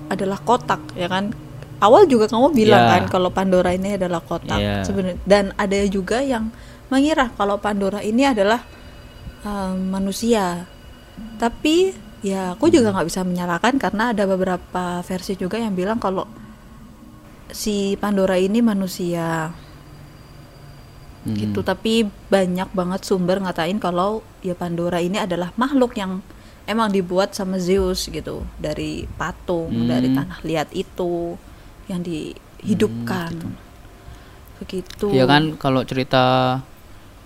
adalah 0.10 0.42
kotak, 0.42 0.82
ya 0.98 1.06
kan? 1.10 1.34
Awal 1.82 2.08
juga 2.08 2.26
kamu 2.32 2.56
bilang 2.56 2.82
Ya. 2.88 2.92
kan 2.98 3.04
kalau 3.12 3.30
Pandora 3.30 3.74
ini 3.76 4.00
adalah 4.00 4.22
kotak, 4.24 4.58
Ya. 4.58 4.82
sebenarnya. 4.82 5.22
Dan 5.28 5.54
ada 5.58 5.78
juga 5.86 6.22
yang 6.24 6.50
mengira 6.90 7.32
kalau 7.34 7.58
Pandora 7.58 8.00
ini 8.02 8.26
adalah 8.26 8.62
em, 9.42 9.90
manusia. 9.90 10.66
Tapi 11.40 11.96
ya 12.26 12.58
aku 12.58 12.68
juga 12.74 12.92
nggak 12.92 13.08
bisa 13.08 13.22
menyalahkan 13.22 13.78
karena 13.78 14.12
ada 14.12 14.26
beberapa 14.26 15.00
versi 15.06 15.38
juga 15.38 15.62
yang 15.62 15.78
bilang 15.78 16.02
kalau 16.02 16.26
si 17.50 17.96
Pandora 18.02 18.36
ini 18.36 18.60
manusia 18.60 19.54
Hmm. 21.26 21.34
gitu. 21.34 21.66
Tapi 21.66 22.06
banyak 22.30 22.70
banget 22.70 23.02
sumber 23.02 23.42
ngatain 23.42 23.82
kalau 23.82 24.22
ya 24.46 24.54
Pandora 24.54 25.02
ini 25.02 25.18
adalah 25.18 25.50
makhluk 25.58 25.98
yang 25.98 26.22
emang 26.70 26.94
dibuat 26.94 27.34
sama 27.34 27.58
Zeus 27.58 28.06
gitu 28.06 28.46
dari 28.62 29.10
patung 29.18 29.74
Hmm. 29.74 29.90
dari 29.90 30.14
tanah 30.14 30.40
liat 30.46 30.70
itu 30.78 31.34
yang 31.90 32.06
dihidupkan. 32.06 33.42
Begitu. 34.62 35.18
Ya 35.18 35.26
kan 35.26 35.58
kalau 35.58 35.82
cerita 35.82 36.62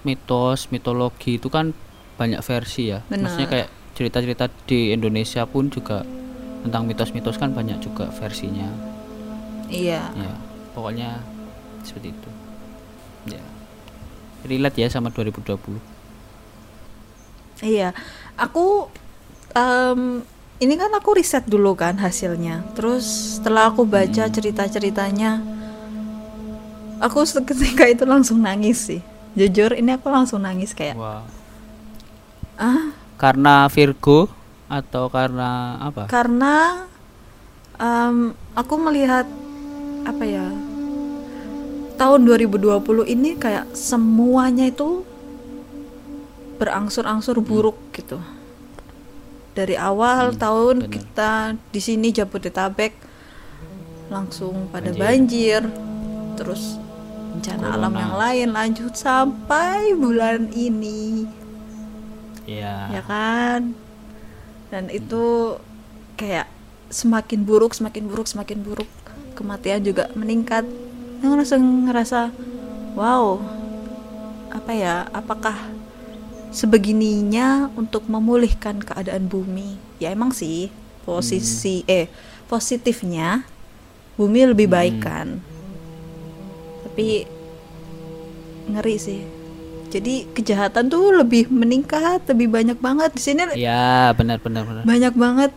mitos, 0.03 0.71
mitologi 0.71 1.37
itu 1.39 1.47
kan 1.51 1.71
banyak 2.19 2.39
versi 2.43 2.91
ya. 2.91 2.99
Benar. 3.07 3.31
Maksudnya 3.31 3.49
kayak 3.49 3.69
cerita-cerita 3.95 4.45
di 4.67 4.95
Indonesia 4.95 5.43
pun 5.43 5.67
juga 5.67 6.07
tentang 6.63 6.87
mitos-mitos 6.87 7.39
kan 7.39 7.55
banyak 7.55 7.79
juga 7.79 8.11
versinya. 8.19 8.67
Iya. 9.71 10.11
Ya, 10.11 10.33
pokoknya 10.75 11.23
seperti 11.83 12.11
itu. 12.11 12.29
Ya. 13.35 13.43
Relate 14.43 14.79
ya 14.83 14.87
sama 14.91 15.11
2020. 15.11 15.79
Iya, 17.59 17.91
aku 18.39 18.87
em, 19.51 20.23
ini 20.63 20.73
kan 20.79 20.91
aku 20.95 21.19
riset 21.19 21.43
dulu 21.47 21.75
kan 21.75 21.99
hasilnya. 21.99 22.63
Terus 22.75 23.39
setelah 23.39 23.71
aku 23.71 23.83
baca 23.83 24.31
cerita-ceritanya, 24.31 25.43
aku 27.03 27.23
seketika 27.27 27.87
itu 27.87 28.03
langsung 28.07 28.39
nangis 28.43 28.79
sih. 28.87 29.03
Jujur, 29.37 29.77
ini 29.77 29.93
aku 29.93 30.09
langsung 30.09 30.41
nangis 30.41 30.73
kayak, 30.73 30.97
Wah. 30.97 31.23
ah, 32.57 32.91
Karena 33.15 33.67
Virgo 33.69 34.29
atau 34.69 35.09
karena 35.09 35.81
apa? 35.81 36.05
karena 36.05 36.85
em, 37.75 38.31
aku 38.53 38.73
melihat 38.77 39.25
apa 40.05 40.23
ya 40.23 40.45
tahun 41.97 42.21
2020 42.23 42.77
ini 43.09 43.33
kayak 43.33 43.73
semuanya 43.73 44.69
itu 44.69 45.01
berangsur-angsur 46.61 47.41
buruk 47.41 47.81
gitu 47.91 48.21
dari 49.51 49.73
awal 49.73 50.37
tahun 50.37 50.85
bener. 50.85 50.93
kita 51.01 51.31
di 51.73 51.81
sini 51.81 52.13
Jabodetabek 52.13 52.93
langsung 54.07 54.69
pada 54.69 54.93
Banjir. 54.93 55.65
banjir, 55.65 55.71
terus 56.37 56.77
bencana 57.35 57.65
Corona. 57.69 57.77
alam 57.77 57.93
yang 57.95 58.13
lain 58.17 58.47
lanjut 58.53 58.93
sampai 58.97 59.93
bulan 59.93 60.49
ini. 60.53 61.29
Ya. 62.49 62.89
ya 62.89 63.01
kan? 63.05 63.77
Dan 64.73 64.89
itu 64.89 65.57
kayak 66.17 66.49
semakin 66.89 67.45
buruk 67.45 67.77
semakin 67.77 68.09
buruk 68.09 68.25
semakin 68.25 68.59
buruk. 68.65 68.89
Kematian 69.37 69.85
juga 69.85 70.09
meningkat. 70.17 70.65
Yang 71.21 71.31
langsung 71.35 71.63
ngerasa 71.85 72.33
wow 72.97 73.37
apa 74.49 74.71
ya 74.73 75.05
apakah 75.13 75.53
sebegininya 76.49 77.69
untuk 77.77 78.09
memulihkan 78.09 78.81
keadaan 78.81 79.29
bumi? 79.29 79.77
Ya 80.01 80.09
emang 80.09 80.33
sih 80.33 80.73
posisi 81.05 81.85
eh 81.85 82.09
positifnya 82.49 83.45
bumi 84.17 84.49
lebih 84.49 84.67
baik 84.67 85.05
kan 85.05 85.39
tapi 86.99 87.23
ngeri 88.67 88.97
sih. 88.99 89.23
Jadi 89.89 90.27
kejahatan 90.35 90.91
tuh 90.91 91.15
lebih 91.15 91.47
meningkat 91.47 92.27
lebih 92.27 92.51
banyak 92.51 92.75
banget. 92.75 93.15
Di 93.15 93.23
sini 93.23 93.41
Ya, 93.55 94.11
benar 94.11 94.43
benar 94.43 94.67
benar. 94.67 94.83
banyak 94.83 95.13
banget 95.15 95.51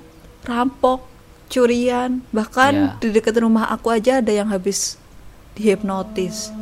rampok 0.46 1.02
curian. 1.50 2.22
Bahkan 2.30 2.72
Ya. 2.72 2.94
di 2.96 3.10
dekat 3.10 3.42
rumah 3.42 3.66
aku 3.68 3.90
aja 3.90 4.22
ada 4.22 4.30
yang 4.30 4.46
habis 4.48 4.96
dihipnotis. 5.58 6.54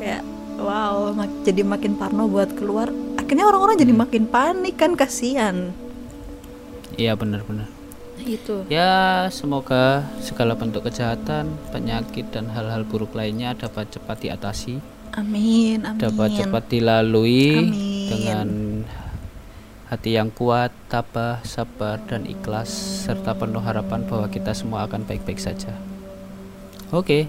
Kayak 0.00 0.24
wow 0.56 1.12
mak- 1.12 1.44
jadi 1.44 1.62
makin 1.62 2.00
parno 2.00 2.24
buat 2.26 2.48
keluar. 2.56 2.88
Akhirnya 3.20 3.44
orang-orang 3.44 3.76
jadi 3.76 3.92
makin 3.92 4.24
panik 4.24 4.80
kan 4.80 4.96
kasihan. 4.96 5.68
Iya, 6.96 7.12
benar 7.12 7.44
benar. 7.44 7.68
Itu 8.24 8.64
Ya, 8.72 9.28
semoga 9.28 10.08
segala 10.24 10.56
bentuk 10.56 10.88
kejahatan, 10.88 11.52
penyakit 11.70 12.28
dan 12.32 12.48
hal-hal 12.50 12.82
buruk 12.88 13.12
lainnya 13.12 13.52
dapat 13.52 13.92
cepat 13.92 14.24
diatasi, 14.24 14.80
amin 15.14 15.84
amin 15.84 16.00
dapat 16.00 16.28
cepat 16.40 16.64
dilalui 16.72 17.70
Amin. 17.70 18.08
dengan 18.08 18.48
hati 19.92 20.16
yang 20.16 20.32
kuat, 20.32 20.72
tabah, 20.88 21.44
sabar 21.44 22.00
dan 22.08 22.24
ikhlas 22.24 22.72
serta 23.04 23.36
penuh 23.36 23.60
harapan 23.60 24.02
bahwa 24.08 24.26
kita 24.32 24.56
semua 24.56 24.88
akan 24.88 25.04
baik-baik 25.04 25.38
saja. 25.38 25.70
Oke, 26.90 27.28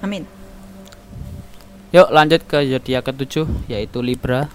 amin 0.00 0.42
yuk 1.92 2.08
lanjut 2.08 2.40
ke 2.48 2.64
zodiak 2.64 3.04
ketujuh 3.04 3.46
yaitu 3.68 4.00
Libra. 4.00 4.48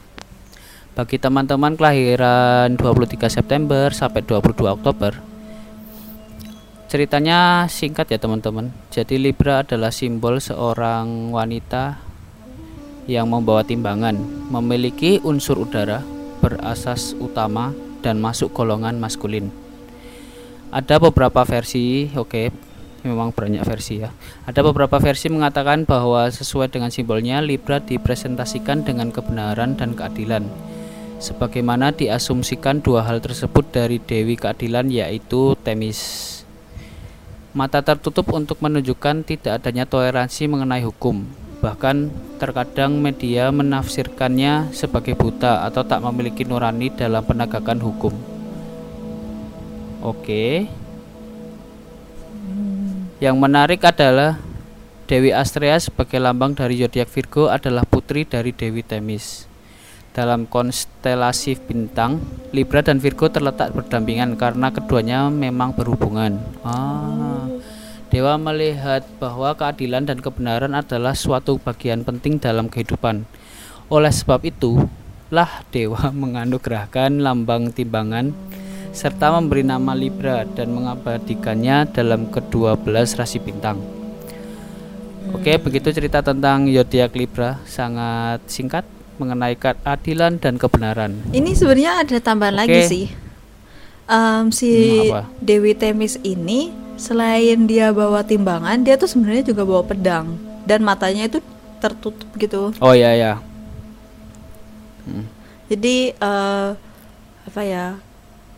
Bagi 0.97 1.21
teman-teman 1.21 1.77
kelahiran 1.77 2.73
23 2.73 3.29
September 3.29 3.93
sampai 3.93 4.25
22 4.25 4.65
Oktober, 4.65 5.13
Ceritanya 6.87 7.67
singkat 7.67 8.07
ya 8.07 8.15
teman-teman. 8.15 8.71
Jadi 8.95 9.19
Libra 9.19 9.59
adalah 9.59 9.91
simbol 9.91 10.39
seorang 10.39 11.35
wanita 11.35 11.99
yang 13.11 13.27
membawa 13.27 13.67
timbangan, 13.67 14.15
memiliki 14.47 15.19
unsur 15.19 15.59
udara, 15.59 15.99
berasas 16.39 17.11
utama 17.19 17.75
dan 17.99 18.23
masuk 18.23 18.55
golongan 18.55 19.03
maskulin. 19.03 19.51
Ada 20.71 20.99
beberapa 20.99 21.43
versi, 21.43 22.07
oke, 22.15 22.55
memang 23.03 23.35
banyak 23.35 23.67
versi 23.67 23.99
ya. 23.99 24.11
Ada 24.47 24.63
beberapa 24.63 24.95
versi 24.99 25.27
mengatakan 25.27 25.83
bahwa 25.83 26.27
sesuai 26.31 26.71
dengan 26.71 26.87
simbolnya 26.87 27.43
Libra 27.43 27.83
dipresentasikan 27.83 28.87
dengan 28.87 29.11
kebenaran 29.11 29.75
dan 29.75 29.91
keadilan. 29.91 30.47
Sebagaimana 31.19 31.91
diasumsikan 31.91 32.79
dua 32.79 33.03
hal 33.03 33.19
tersebut 33.19 33.75
dari 33.75 33.99
Dewi 33.99 34.39
Keadilan 34.39 34.87
yaitu 34.87 35.57
Temis. 35.67 36.46
Mata 37.57 37.81
tertutup 37.81 38.29
untuk 38.37 38.61
menunjukkan 38.61 39.25
tidak 39.25 39.57
adanya 39.57 39.89
toleransi 39.89 40.45
mengenai 40.45 40.85
hukum. 40.85 41.25
Bahkan 41.57 42.13
terkadang 42.37 43.01
media 43.01 43.49
menafsirkannya 43.49 44.69
sebagai 44.77 45.17
buta 45.17 45.65
atau 45.65 45.81
tak 45.81 46.05
memiliki 46.05 46.45
nurani 46.45 46.93
dalam 46.93 47.25
penegakan 47.25 47.81
hukum. 47.81 48.13
Oke. 50.05 50.69
Yang 53.17 53.37
menarik 53.41 53.81
adalah 53.81 54.37
Dewi 55.09 55.33
Astrea 55.33 55.81
sebagai 55.81 56.21
lambang 56.21 56.53
dari 56.53 56.77
zodiak 56.77 57.09
Virgo 57.09 57.49
adalah 57.49 57.89
putri 57.89 58.21
dari 58.21 58.53
Dewi 58.53 58.85
Temis. 58.85 59.49
Dalam 60.13 60.45
konstelasi 60.45 61.57
bintang, 61.57 62.21
Libra 62.53 62.85
dan 62.85 63.01
Virgo 63.01 63.33
terletak 63.33 63.73
berdampingan 63.73 64.37
karena 64.37 64.69
keduanya 64.69 65.29
memang 65.33 65.73
berhubungan. 65.73 66.41
Ah, 66.65 67.36
Dewa 68.17 68.33
melihat 68.33 69.05
bahwa 69.21 69.53
keadilan 69.53 70.09
dan 70.09 70.17
kebenaran 70.17 70.73
adalah 70.73 71.13
suatu 71.13 71.61
bagian 71.61 72.01
penting 72.01 72.41
dalam 72.41 72.65
kehidupan. 72.65 73.29
Oleh 73.93 74.09
sebab 74.09 74.41
itu, 74.41 74.89
lah 75.29 75.61
dewa 75.69 76.09
menganugerahkan 76.25 77.21
lambang 77.21 77.69
timbangan 77.69 78.33
serta 78.89 79.37
memberi 79.37 79.61
nama 79.61 79.93
Libra 79.93 80.49
dan 80.49 80.73
mengabadikannya 80.73 81.93
dalam 81.93 82.33
kedua 82.33 82.73
belas 82.73 83.13
rasi 83.21 83.37
bintang. 83.37 83.77
Oke, 85.29 85.61
begitu 85.61 85.93
cerita 85.93 86.25
tentang 86.25 86.65
zodiak 86.73 87.13
Libra, 87.13 87.61
sangat 87.69 88.41
singkat 88.49 88.81
mengenai 89.21 89.53
keadilan 89.53 90.41
dan 90.41 90.57
kebenaran. 90.57 91.21
Ini 91.29 91.53
sebenarnya 91.53 92.01
ada 92.01 92.17
tambahan 92.17 92.57
Oke. 92.57 92.61
lagi 92.65 92.81
sih. 92.81 93.05
Em, 94.09 94.49
si 94.49 94.73
Hmm, 94.73 95.05
apa? 95.05 95.21
Dewi 95.37 95.77
Temis 95.77 96.17
ini 96.25 96.86
selain 96.97 97.69
dia 97.69 97.93
bawa 97.93 98.25
timbangan, 98.25 98.81
dia 98.81 98.97
tuh 98.97 99.07
sebenarnya 99.07 99.53
juga 99.53 99.63
bawa 99.63 99.85
pedang 99.85 100.35
dan 100.67 100.83
matanya 100.83 101.29
itu 101.29 101.39
tertutup 101.77 102.27
gitu. 102.35 102.73
Oh 102.81 102.93
ya 102.93 103.13
ya. 103.13 103.33
Jadi 105.71 106.11
eh, 106.11 106.69
apa 107.47 107.61
ya? 107.63 107.95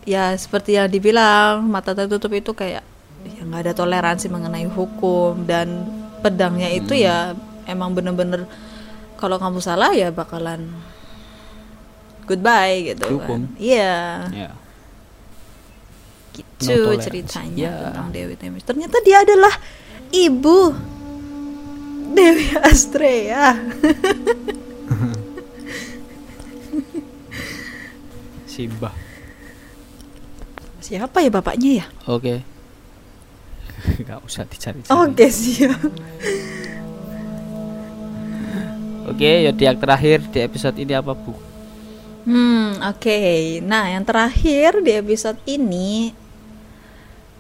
Ya 0.08 0.34
seperti 0.34 0.74
yang 0.74 0.90
dibilang 0.90 1.62
mata 1.70 1.94
tertutup 1.94 2.34
itu 2.34 2.56
kayak 2.56 2.82
ya 3.28 3.42
nggak 3.44 3.62
ada 3.68 3.74
toleransi 3.76 4.32
mengenai 4.32 4.66
hukum 4.66 5.44
dan 5.44 5.86
pedangnya 6.24 6.72
itu 6.72 6.96
ya 6.96 7.36
emang 7.68 7.92
bener-bener 7.94 8.48
kalau 9.20 9.36
kamu 9.36 9.60
salah 9.60 9.92
ya 9.92 10.10
bakalan 10.10 10.72
goodbye 12.24 12.94
gitu 12.96 13.06
Dihukum. 13.06 13.50
kan. 13.50 13.60
Iya. 13.60 13.98
Ya. 14.32 14.50
Gitu 16.60 16.76
No 16.76 17.00
ceritanya 17.00 17.56
Ya. 17.56 17.72
tentang 17.88 18.12
Dewi 18.12 18.36
Temis. 18.36 18.68
Ternyata 18.68 19.00
dia 19.02 19.24
adalah 19.24 19.56
ibu 20.12 20.76
Dewi 22.12 22.52
Astrea. 22.60 23.56
Simbah. 28.50 28.92
Siapa 30.82 31.22
ya 31.22 31.30
bapaknya 31.32 31.72
ya? 31.84 31.86
Oke. 32.10 32.42
Gak 34.08 34.20
usah 34.26 34.44
dicari. 34.44 34.84
Oke 34.90 35.26
siap. 35.32 35.80
Oke, 39.10 39.30
zodiak 39.50 39.82
terakhir 39.82 40.18
di 40.30 40.40
episode 40.44 40.78
ini 40.78 40.94
apa 40.94 41.18
bu? 41.18 41.34
Hmm, 42.30 42.78
oke. 42.84 43.18
Nah, 43.66 43.90
yang 43.90 44.06
terakhir 44.06 44.86
di 44.86 44.92
episode 44.94 45.40
ini 45.50 46.14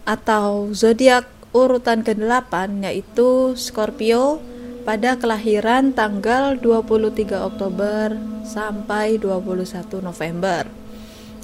atau 0.09 0.73
zodiak 0.73 1.29
urutan 1.53 2.01
ke-8 2.01 2.81
yaitu 2.81 3.53
Scorpio 3.53 4.41
pada 4.81 5.21
kelahiran 5.21 5.93
tanggal 5.93 6.57
23 6.57 7.29
Oktober 7.37 8.17
sampai 8.41 9.21
21 9.21 10.01
November. 10.01 10.65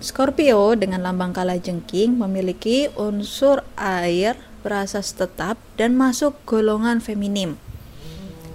Scorpio 0.02 0.74
dengan 0.74 1.06
lambang 1.06 1.30
kalajengking 1.30 2.18
memiliki 2.18 2.90
unsur 2.98 3.62
air 3.78 4.34
berasas 4.66 5.14
tetap 5.14 5.62
dan 5.78 5.94
masuk 5.94 6.34
golongan 6.50 6.98
feminim. 6.98 7.62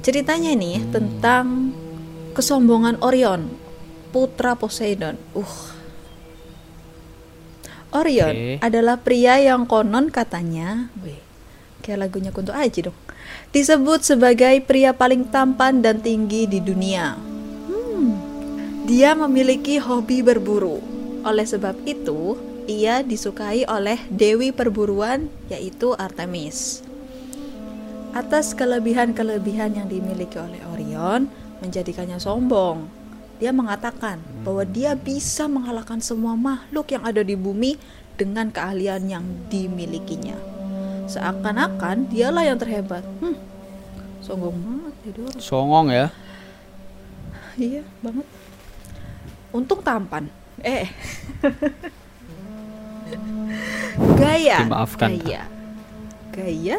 Ceritanya 0.03 0.59
nih 0.59 0.83
tentang 0.91 1.71
kesombongan 2.35 2.99
Orion, 2.99 3.47
putra 4.11 4.59
Poseidon. 4.59 5.15
Uh. 5.39 5.80
Orion 7.91 8.31
Oke. 8.31 8.63
adalah 8.63 8.97
pria 9.03 9.43
yang 9.43 9.67
konon 9.67 10.15
katanya, 10.15 10.91
wih, 11.03 11.19
kayak 11.83 12.07
lagunya 12.07 12.31
Kunto 12.31 12.55
Aji 12.55 12.87
dong. 12.87 12.99
Disebut 13.51 14.07
sebagai 14.07 14.63
pria 14.63 14.95
paling 14.95 15.27
tampan 15.27 15.83
dan 15.83 15.99
tinggi 15.99 16.47
di 16.47 16.63
dunia. 16.63 17.19
Hmm, 17.67 18.15
Dia 18.87 19.19
memiliki 19.19 19.83
hobi 19.83 20.23
berburu. 20.23 20.79
Oleh 21.27 21.45
sebab 21.45 21.75
itu, 21.85 22.39
ia 22.71 23.03
disukai 23.03 23.67
oleh 23.67 23.99
dewi 24.09 24.55
perburuan 24.55 25.27
yaitu 25.51 25.93
Artemis. 25.99 26.87
Atas 28.11 28.55
kelebihan-kelebihan 28.59 29.75
yang 29.75 29.87
dimiliki 29.87 30.39
oleh 30.39 30.59
Orion 30.71 31.31
menjadikannya 31.63 32.19
sombong. 32.19 33.00
Dia 33.41 33.57
mengatakan 33.57 34.21
bahwa 34.45 34.69
dia 34.69 34.93
bisa 34.93 35.49
mengalahkan 35.49 35.97
semua 36.05 36.37
makhluk 36.37 36.93
yang 36.93 37.09
ada 37.09 37.25
di 37.25 37.33
bumi 37.33 37.81
dengan 38.21 38.53
keahlian 38.53 39.09
yang 39.09 39.25
dimilikinya. 39.49 40.37
Seakan-akan 41.09 42.13
dialah 42.13 42.45
yang 42.45 42.61
terhebat. 42.61 43.01
Hmm, 43.25 43.33
sombong 44.21 44.61
banget 44.61 44.95
jadi 45.09 45.19
orang. 45.25 45.41
Songong 45.41 45.87
ya. 45.89 46.07
Iya 47.57 47.83
banget. 48.05 48.27
Untung 49.57 49.81
tampan. 49.81 50.29
Eh. 50.61 50.93
Gaya. 54.21 54.69
Dimaafkan. 54.69 55.17
Gaya. 55.17 55.43
Gaya. 56.31 56.79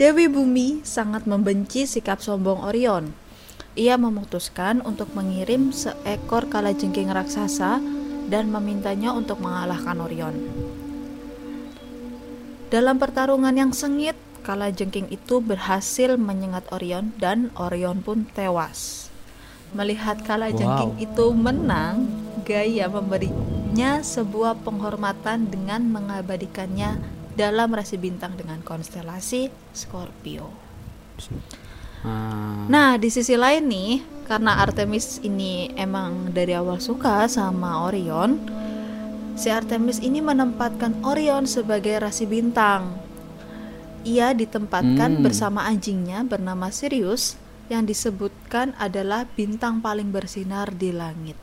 Dewi 0.00 0.26
Bumi 0.32 0.80
sangat 0.82 1.28
membenci 1.28 1.84
sikap 1.84 2.24
sombong 2.24 2.64
Orion. 2.64 3.12
Ia 3.78 3.94
memutuskan 3.94 4.82
untuk 4.82 5.14
mengirim 5.14 5.70
seekor 5.70 6.50
kalajengking 6.50 7.06
raksasa 7.06 7.78
dan 8.26 8.50
memintanya 8.50 9.14
untuk 9.14 9.38
mengalahkan 9.38 9.94
Orion. 10.02 10.34
Dalam 12.70 12.98
pertarungan 12.98 13.54
yang 13.54 13.70
sengit, 13.74 14.14
kalajengking 14.42 15.10
itu 15.10 15.38
berhasil 15.38 16.14
menyengat 16.18 16.66
Orion 16.74 17.14
dan 17.18 17.50
Orion 17.58 18.02
pun 18.02 18.26
tewas. 18.34 19.10
Melihat 19.70 20.22
kalajengking 20.26 20.98
Wow. 20.98 21.06
itu 21.06 21.26
menang, 21.30 22.10
Gaia 22.42 22.90
memberinya 22.90 24.02
sebuah 24.02 24.66
penghormatan 24.66 25.46
dengan 25.46 25.86
mengabadikannya 25.86 26.98
dalam 27.38 27.70
rasi 27.70 27.94
bintang 27.94 28.34
dengan 28.34 28.58
konstelasi 28.66 29.54
Scorpio. 29.70 30.50
Ah, 32.02 32.64
Nah, 32.70 32.96
di 32.96 33.10
sisi 33.10 33.34
lain 33.34 33.66
nih, 33.66 33.92
karena 34.24 34.62
Artemis 34.62 35.18
ini 35.20 35.74
emang 35.74 36.30
dari 36.30 36.54
awal 36.54 36.78
suka 36.78 37.26
sama 37.26 37.84
Orion, 37.90 38.38
si 39.34 39.50
Artemis 39.50 39.98
ini 39.98 40.22
menempatkan 40.22 41.02
Orion 41.02 41.44
sebagai 41.44 41.98
rasi 41.98 42.24
bintang. 42.30 42.94
Ia 44.06 44.32
ditempatkan 44.32 45.20
Hmm. 45.20 45.24
bersama 45.24 45.66
anjingnya 45.68 46.24
bernama 46.24 46.72
Sirius 46.72 47.36
yang 47.68 47.84
disebutkan 47.84 48.72
adalah 48.80 49.28
bintang 49.28 49.84
paling 49.84 50.08
bersinar 50.08 50.72
di 50.72 50.90
langit. 50.94 51.36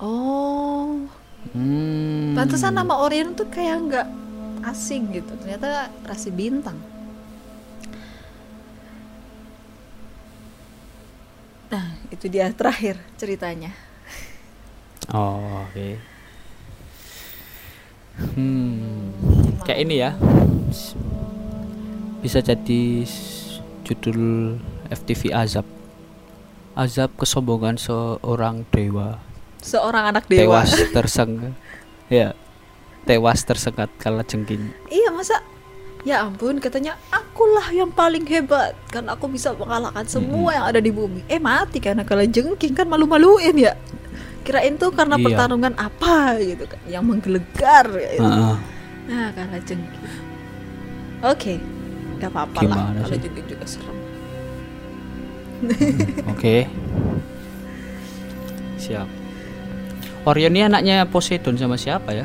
Oh, 0.00 1.08
hmm. 1.54 2.36
pantesan 2.36 2.76
nama 2.76 3.00
Orion 3.00 3.32
tuh 3.32 3.48
kayak 3.48 3.76
nggak 3.86 4.08
asing 4.66 5.14
gitu. 5.14 5.32
Ternyata 5.40 5.88
rasi 6.04 6.28
bintang. 6.28 6.76
Itu 12.10 12.26
dia 12.26 12.50
terakhir 12.50 12.98
ceritanya. 13.14 13.70
Oh, 15.10 15.66
oke. 15.66 15.98
Hmm. 18.36 19.10
Kayak 19.64 19.80
ini 19.86 19.94
ya. 19.98 20.10
Bisa 22.20 22.44
jadi 22.44 23.06
judul 23.86 24.54
FTV 24.92 25.32
Azab. 25.32 25.66
Azab 26.76 27.10
kesombongan 27.18 27.80
seorang 27.80 28.68
dewa. 28.70 29.18
Seorang 29.62 30.14
anak 30.14 30.30
dewa. 30.30 30.62
Tewas 30.62 30.70
tersengat. 30.94 31.54
ya. 32.12 32.36
Tewas 33.08 33.42
tersengat 33.42 33.88
kala 33.98 34.22
jengking. 34.22 34.70
Iya, 34.92 35.10
masa 35.10 35.40
Ya 36.00 36.24
ampun, 36.24 36.56
katanya 36.56 36.96
akulah 37.12 37.68
yang 37.68 37.92
paling 37.92 38.24
hebat 38.24 38.72
karena 38.88 39.12
aku 39.12 39.28
bisa 39.28 39.52
mengalahkan 39.52 40.08
semua 40.08 40.56
yang 40.56 40.64
ada 40.64 40.80
di 40.80 40.88
bumi. 40.88 41.20
Eh 41.28 41.36
mati 41.36 41.76
karena 41.76 42.08
kalau 42.08 42.24
jengking 42.24 42.72
kan 42.72 42.88
malu-maluin 42.88 43.52
ya. 43.52 43.76
Kirain 44.40 44.80
tuh 44.80 44.88
karena 44.88 45.20
Iya. 45.20 45.24
pertarungan 45.28 45.76
apa 45.76 46.40
gitu 46.40 46.64
kan 46.64 46.80
yang 46.88 47.04
menggelegar 47.04 47.84
ya. 47.92 48.10
itu. 48.16 48.24
Heeh. 48.24 48.56
Nah, 49.12 49.28
karena 49.36 49.56
jengking. 49.60 50.04
Oke, 51.20 51.54
nggak 52.16 52.30
apa-apa 52.32 52.60
lah 52.64 52.76
kalau 52.96 53.16
jengking 53.20 53.46
juga 53.46 53.64
serem. 53.68 53.96
Oke. 56.32 56.64
Siap. 58.80 59.08
Orion 60.24 60.52
ini 60.56 60.64
anaknya 60.64 61.04
Poseidon 61.04 61.60
sama 61.60 61.76
siapa 61.76 62.16
ya? 62.16 62.24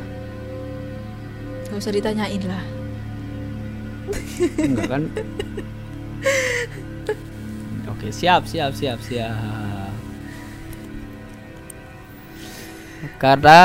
Gak 1.68 1.76
usah 1.76 1.92
ditanyain 1.92 2.40
lah. 2.48 2.64
Enggak 4.60 4.86
kan? 4.90 5.02
Oke, 7.90 8.08
siap, 8.12 8.44
siap, 8.44 8.72
siap, 8.76 8.98
siap. 9.02 9.90
Karena 13.16 13.58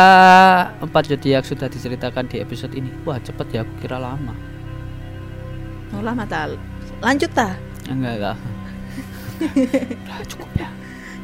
empat 0.79 1.11
zodiak 1.11 1.43
sudah 1.43 1.67
diceritakan 1.67 2.29
di 2.29 2.39
episode 2.39 2.71
ini. 2.77 2.91
Wah, 3.03 3.19
cepet 3.19 3.47
ya, 3.51 3.61
aku 3.65 3.73
kira 3.83 3.97
lama. 3.97 4.35
Olah 5.97 6.15
mata. 6.15 6.47
Lanjut 7.03 7.31
ta? 7.35 7.57
Enggak 7.89 8.13
enggak. 8.19 8.37
Udah 10.05 10.19
cukup 10.29 10.49
ya. 10.55 10.69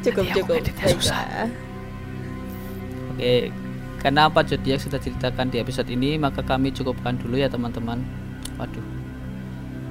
Cukup 0.02 0.24
Nanti 0.26 0.40
cukup. 0.42 0.56
editnya 0.60 0.88
susah. 0.98 1.26
Oke, 3.14 3.50
karena 4.02 4.22
apa 4.30 4.40
zodiak 4.46 4.80
sudah 4.82 5.00
ceritakan 5.02 5.48
di 5.54 5.58
episode 5.62 5.90
ini, 5.90 6.18
maka 6.18 6.42
kami 6.42 6.74
cukupkan 6.74 7.18
dulu 7.18 7.38
ya 7.38 7.48
teman-teman. 7.50 8.02
Waduh, 8.58 8.86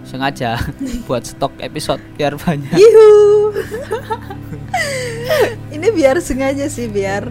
sengaja 0.07 0.57
buat 1.07 1.23
stok 1.23 1.59
episode 1.59 2.01
biar 2.15 2.35
banyak. 2.35 2.73
Yuhu. 2.73 3.51
Ini 5.75 5.89
biar 5.91 6.17
sengaja 6.19 6.67
sih 6.67 6.87
biar 6.87 7.29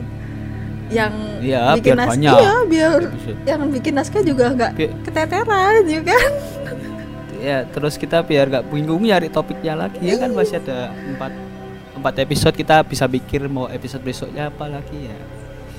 yang 0.88 1.14
Iya, 1.42 1.74
bikin 1.76 1.84
biar 1.88 1.98
nas- 1.98 2.10
banyak. 2.14 2.36
Iya, 2.36 2.54
biar 2.68 3.00
Bisa. 3.10 3.32
yang 3.48 3.62
bikin 3.72 3.94
naskah 3.96 4.22
juga 4.22 4.46
nggak 4.52 4.72
Bi- 4.76 4.94
keteteran 5.02 5.82
juga 5.86 6.14
kan. 6.14 6.34
Ya, 7.36 7.62
terus 7.64 7.94
kita 7.94 8.22
biar 8.22 8.50
gak 8.50 8.66
bingung 8.68 9.06
nyari 9.06 9.30
topiknya 9.30 9.78
lagi 9.78 10.02
ya 10.02 10.18
kan 10.18 10.34
masih 10.34 10.58
ada 10.58 10.90
empat 10.90 11.30
empat 11.94 12.14
episode 12.20 12.58
kita 12.58 12.82
bisa 12.82 13.06
pikir 13.06 13.46
mau 13.46 13.70
episode 13.70 14.02
besoknya 14.02 14.50
apa 14.50 14.66
lagi 14.68 15.06
ya. 15.06 15.18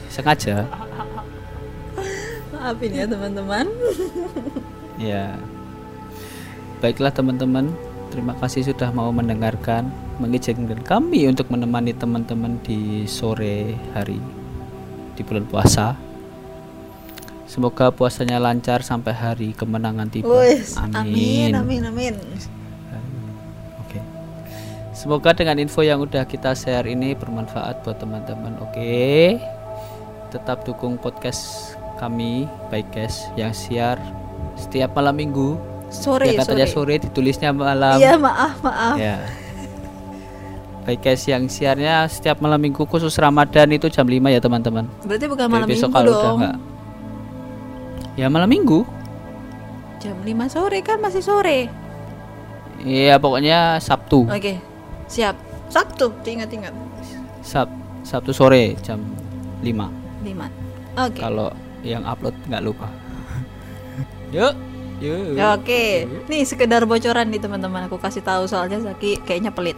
Sengaja. 0.07 0.63
Maafin 2.55 2.93
ya 2.95 3.05
teman-teman. 3.05 3.67
Ya. 4.97 5.35
Baiklah 6.77 7.09
teman-teman, 7.09 7.73
terima 8.13 8.37
kasih 8.37 8.69
sudah 8.69 8.93
mau 8.93 9.09
mendengarkan, 9.09 9.89
mengizinkan 10.21 10.77
kami 10.85 11.25
untuk 11.25 11.49
menemani 11.49 11.97
teman-teman 11.97 12.61
di 12.61 13.09
sore 13.09 13.73
hari 13.97 14.21
di 15.17 15.23
bulan 15.25 15.49
puasa. 15.49 15.97
Semoga 17.49 17.89
puasanya 17.89 18.37
lancar 18.37 18.85
sampai 18.85 19.17
hari 19.17 19.49
kemenangan 19.57 20.13
tiba. 20.13 20.29
Wes, 20.29 20.77
amin 20.77 21.57
amin 21.57 21.89
amin. 21.89 22.15
Oke. 23.87 24.03
Semoga 24.93 25.33
dengan 25.33 25.57
info 25.63 25.81
yang 25.81 26.05
udah 26.05 26.29
kita 26.29 26.53
share 26.53 26.85
ini 26.85 27.17
bermanfaat 27.17 27.87
buat 27.87 27.97
teman-teman. 27.97 28.61
Oke. 28.61 29.41
Tetap 30.29 30.67
dukung 30.69 31.01
podcast 31.01 31.73
kami, 31.97 32.45
baik 32.69 32.93
guys, 32.93 33.25
yang 33.39 33.57
siar 33.57 33.97
setiap 34.59 34.93
malam 34.93 35.17
minggu. 35.17 35.76
Sore 35.97 36.25
ya 36.27 36.39
katanya 36.39 36.67
sore. 36.67 36.97
sore 36.97 37.03
ditulisnya 37.03 37.51
malam. 37.51 37.97
Iya 37.97 38.15
maaf 38.17 38.61
maaf. 38.61 38.97
Ya. 38.97 39.17
Baik 40.83 41.03
guys, 41.03 41.27
yang 41.27 41.45
siarnya 41.47 42.07
setiap 42.07 42.39
malam 42.39 42.63
minggu 42.63 42.87
khusus 42.87 43.11
Ramadan 43.17 43.67
itu 43.71 43.89
jam 43.89 44.07
5 44.07 44.31
ya 44.31 44.39
teman-teman. 44.39 44.87
Berarti 45.03 45.27
bukan 45.27 45.45
Jadi 45.45 45.53
malam 45.53 45.67
besok 45.67 45.89
minggu 45.89 45.97
kalau 45.97 46.13
udah 46.13 46.23
dong. 46.23 46.39
nggak- 46.39 46.61
Ya 48.15 48.27
malam 48.29 48.47
minggu. 48.47 48.81
Jam 49.99 50.17
5 50.23 50.47
sore 50.47 50.79
kan 50.81 51.03
masih 51.03 51.21
sore. 51.21 51.67
Iya 52.79 53.19
pokoknya 53.19 53.83
Sabtu. 53.83 54.25
Oke. 54.25 54.63
Siap. 55.07 55.35
Sabtu, 55.67 56.15
diingat-ingat. 56.23 56.71
Sab 57.43 57.67
Sabtu 58.01 58.31
sore 58.31 58.79
jam 58.81 59.03
5. 59.61 59.91
5. 60.23 60.47
Oke. 60.97 61.19
Kalau 61.19 61.51
yang 61.83 62.07
upload 62.07 62.39
nggak 62.47 62.63
lupa. 62.63 62.87
Yuk. 64.37 64.55
Ya, 64.97 65.53
Oke, 65.53 66.09
nih 66.25 66.43
sekedar 66.43 66.81
bocoran 66.83 67.29
nih 67.29 67.37
teman-teman 67.37 67.85
aku 67.85 67.97
kasih 67.97 68.21
tahu 68.21 68.49
soalnya 68.49 68.81
Zaki 68.83 69.21
kayaknya 69.21 69.51
pelit. 69.51 69.77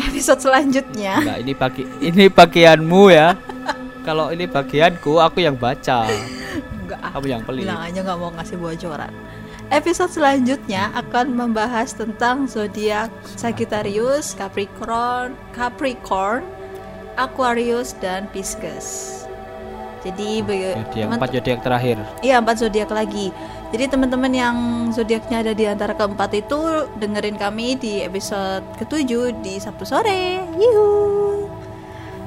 Episode 0.00 0.42
selanjutnya, 0.42 1.14
Enggak, 1.16 1.38
ini 1.38 1.52
bagi 1.54 1.82
ini 2.00 2.24
bagianmu 2.26 3.02
ya. 3.08 3.38
Kalau 4.06 4.32
ini 4.32 4.44
bagianku, 4.44 5.20
aku 5.20 5.38
yang 5.40 5.54
baca. 5.54 6.08
enggak 6.74 6.98
Kamu 7.06 7.26
yang 7.28 7.42
pelit. 7.44 7.62
bilang 7.62 7.80
aja 7.80 7.98
nggak 8.00 8.18
mau 8.18 8.30
ngasih 8.34 8.56
bocoran. 8.56 9.12
Episode 9.70 10.10
selanjutnya 10.10 10.90
akan 10.92 11.30
membahas 11.30 11.94
tentang 11.94 12.50
zodiak 12.50 13.06
Sagittarius, 13.38 14.34
Capricorn, 14.34 15.38
Capricorn, 15.54 16.42
Aquarius 17.14 17.94
dan 17.94 18.26
Pisces. 18.34 19.22
Jadi 20.02 20.42
bagi 20.42 20.74
teman- 20.90 21.20
empat 21.20 21.30
zodiak 21.30 21.60
terakhir. 21.62 21.96
Iya 22.18 22.42
empat 22.42 22.56
zodiak 22.58 22.90
lagi. 22.90 23.30
Jadi 23.70 23.84
teman-teman 23.86 24.32
yang 24.34 24.56
zodiaknya 24.90 25.46
ada 25.46 25.52
di 25.54 25.62
antara 25.62 25.94
keempat 25.94 26.34
itu 26.34 26.58
dengerin 26.98 27.38
kami 27.38 27.78
di 27.78 28.02
episode 28.02 28.66
ketujuh 28.82 29.38
di 29.38 29.62
Sabtu 29.62 29.86
sore. 29.86 30.42
Yuhu. 30.58 31.46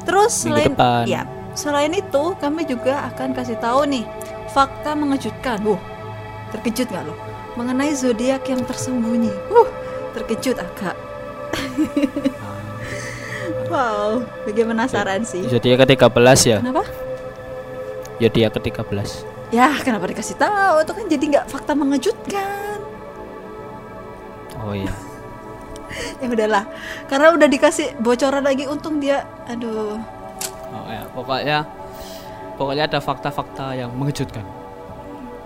Terus 0.07 0.47
selain 0.47 0.71
depan. 0.71 1.03
ya 1.03 1.27
selain 1.51 1.91
itu 1.91 2.23
kami 2.39 2.63
juga 2.63 3.11
akan 3.11 3.35
kasih 3.35 3.59
tahu 3.59 3.83
nih 3.91 4.07
fakta 4.55 4.95
mengejutkan. 4.95 5.59
Wuh, 5.67 5.79
terkejut 6.55 6.87
nggak 6.87 7.03
lo? 7.11 7.15
Mengenai 7.59 7.91
zodiak 7.91 8.47
yang 8.47 8.63
tersembunyi. 8.63 9.31
Wuh, 9.51 9.67
terkejut 10.15 10.55
agak. 10.63 10.95
wow, 13.71 14.23
bikin 14.47 14.71
penasaran 14.71 15.27
sih. 15.27 15.43
Zodiak 15.51 15.83
ke-13 15.83 16.39
ya. 16.47 16.57
Kenapa? 16.63 16.87
Zodiak 18.23 18.55
ke-13. 18.55 19.32
Ya, 19.53 19.69
kenapa 19.85 20.09
dikasih 20.09 20.33
tahu? 20.41 20.81
Itu 20.81 20.97
kan 20.97 21.05
jadi 21.05 21.23
nggak 21.29 21.45
fakta 21.45 21.77
mengejutkan. 21.77 22.81
Oh 24.65 24.73
iya. 24.73 24.89
Ya 26.17 26.25
udahlah, 26.25 26.65
karena 27.05 27.37
udah 27.37 27.45
dikasih 27.45 27.93
bocoran 28.01 28.41
lagi, 28.41 28.65
untung 28.65 28.97
dia, 28.97 29.29
aduh, 29.45 30.01
Oh 30.73 30.89
ya, 30.89 31.05
pokoknya 31.13 31.69
pokoknya 32.57 32.89
ada 32.89 32.97
fakta-fakta 32.97 33.77
yang 33.77 33.93
mengejutkan. 33.93 34.41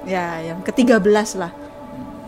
ya 0.08 0.40
yang 0.40 0.64
ke-13 0.64 1.04
lah. 1.36 1.52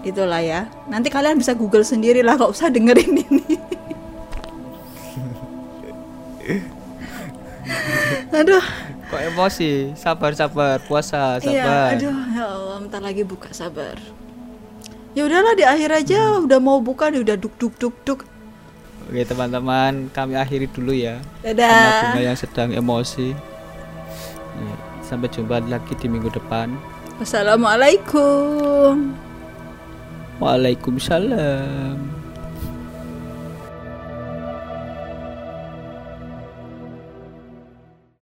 Itulah 0.04 0.44
ya. 0.44 0.68
Nanti 0.92 1.08
kalian 1.08 1.39
bisa 1.39 1.56
Google 1.56 1.88
sendiri 1.88 2.20
lah, 2.20 2.36
gak 2.36 2.52
usah 2.52 2.68
dengerin 2.68 3.24
ini. 3.24 3.56
aduh, 8.36 8.65
Kok 9.10 9.22
emosi? 9.34 9.98
Sabar, 9.98 10.38
sabar, 10.38 10.78
puasa, 10.86 11.41
iya, 11.41 11.65
sabar. 11.65 11.89
aduh, 11.98 12.17
ya 12.30 12.45
Allah, 12.45 12.78
bentar 12.78 13.02
lagi 13.02 13.26
buka 13.26 13.50
sabar. 13.50 13.98
Ya 15.17 15.26
udahlah 15.26 15.58
di 15.58 15.65
akhir 15.65 15.89
aja, 15.89 16.38
udah 16.38 16.62
mau 16.62 16.78
buka 16.78 17.10
nih, 17.10 17.26
udah 17.26 17.34
duk 17.34 17.58
duk 17.58 17.74
duk 17.82 17.95
duk. 18.06 18.22
Oke, 19.10 19.26
teman-teman, 19.26 20.13
kami 20.13 20.38
akhiri 20.38 20.69
dulu 20.69 20.93
ya. 20.93 21.17
Dadah. 21.41 22.13
bunga 22.13 22.22
yang 22.22 22.38
sedang 22.38 22.69
emosi. 22.69 23.34
Ya, 24.54 24.74
sampai 25.02 25.26
jumpa 25.34 25.65
lagi 25.65 25.98
di 25.98 26.06
minggu 26.06 26.30
depan. 26.30 26.78
Wassalamualaikum. 27.17 29.17
Waalaikumsalam. 30.38 32.18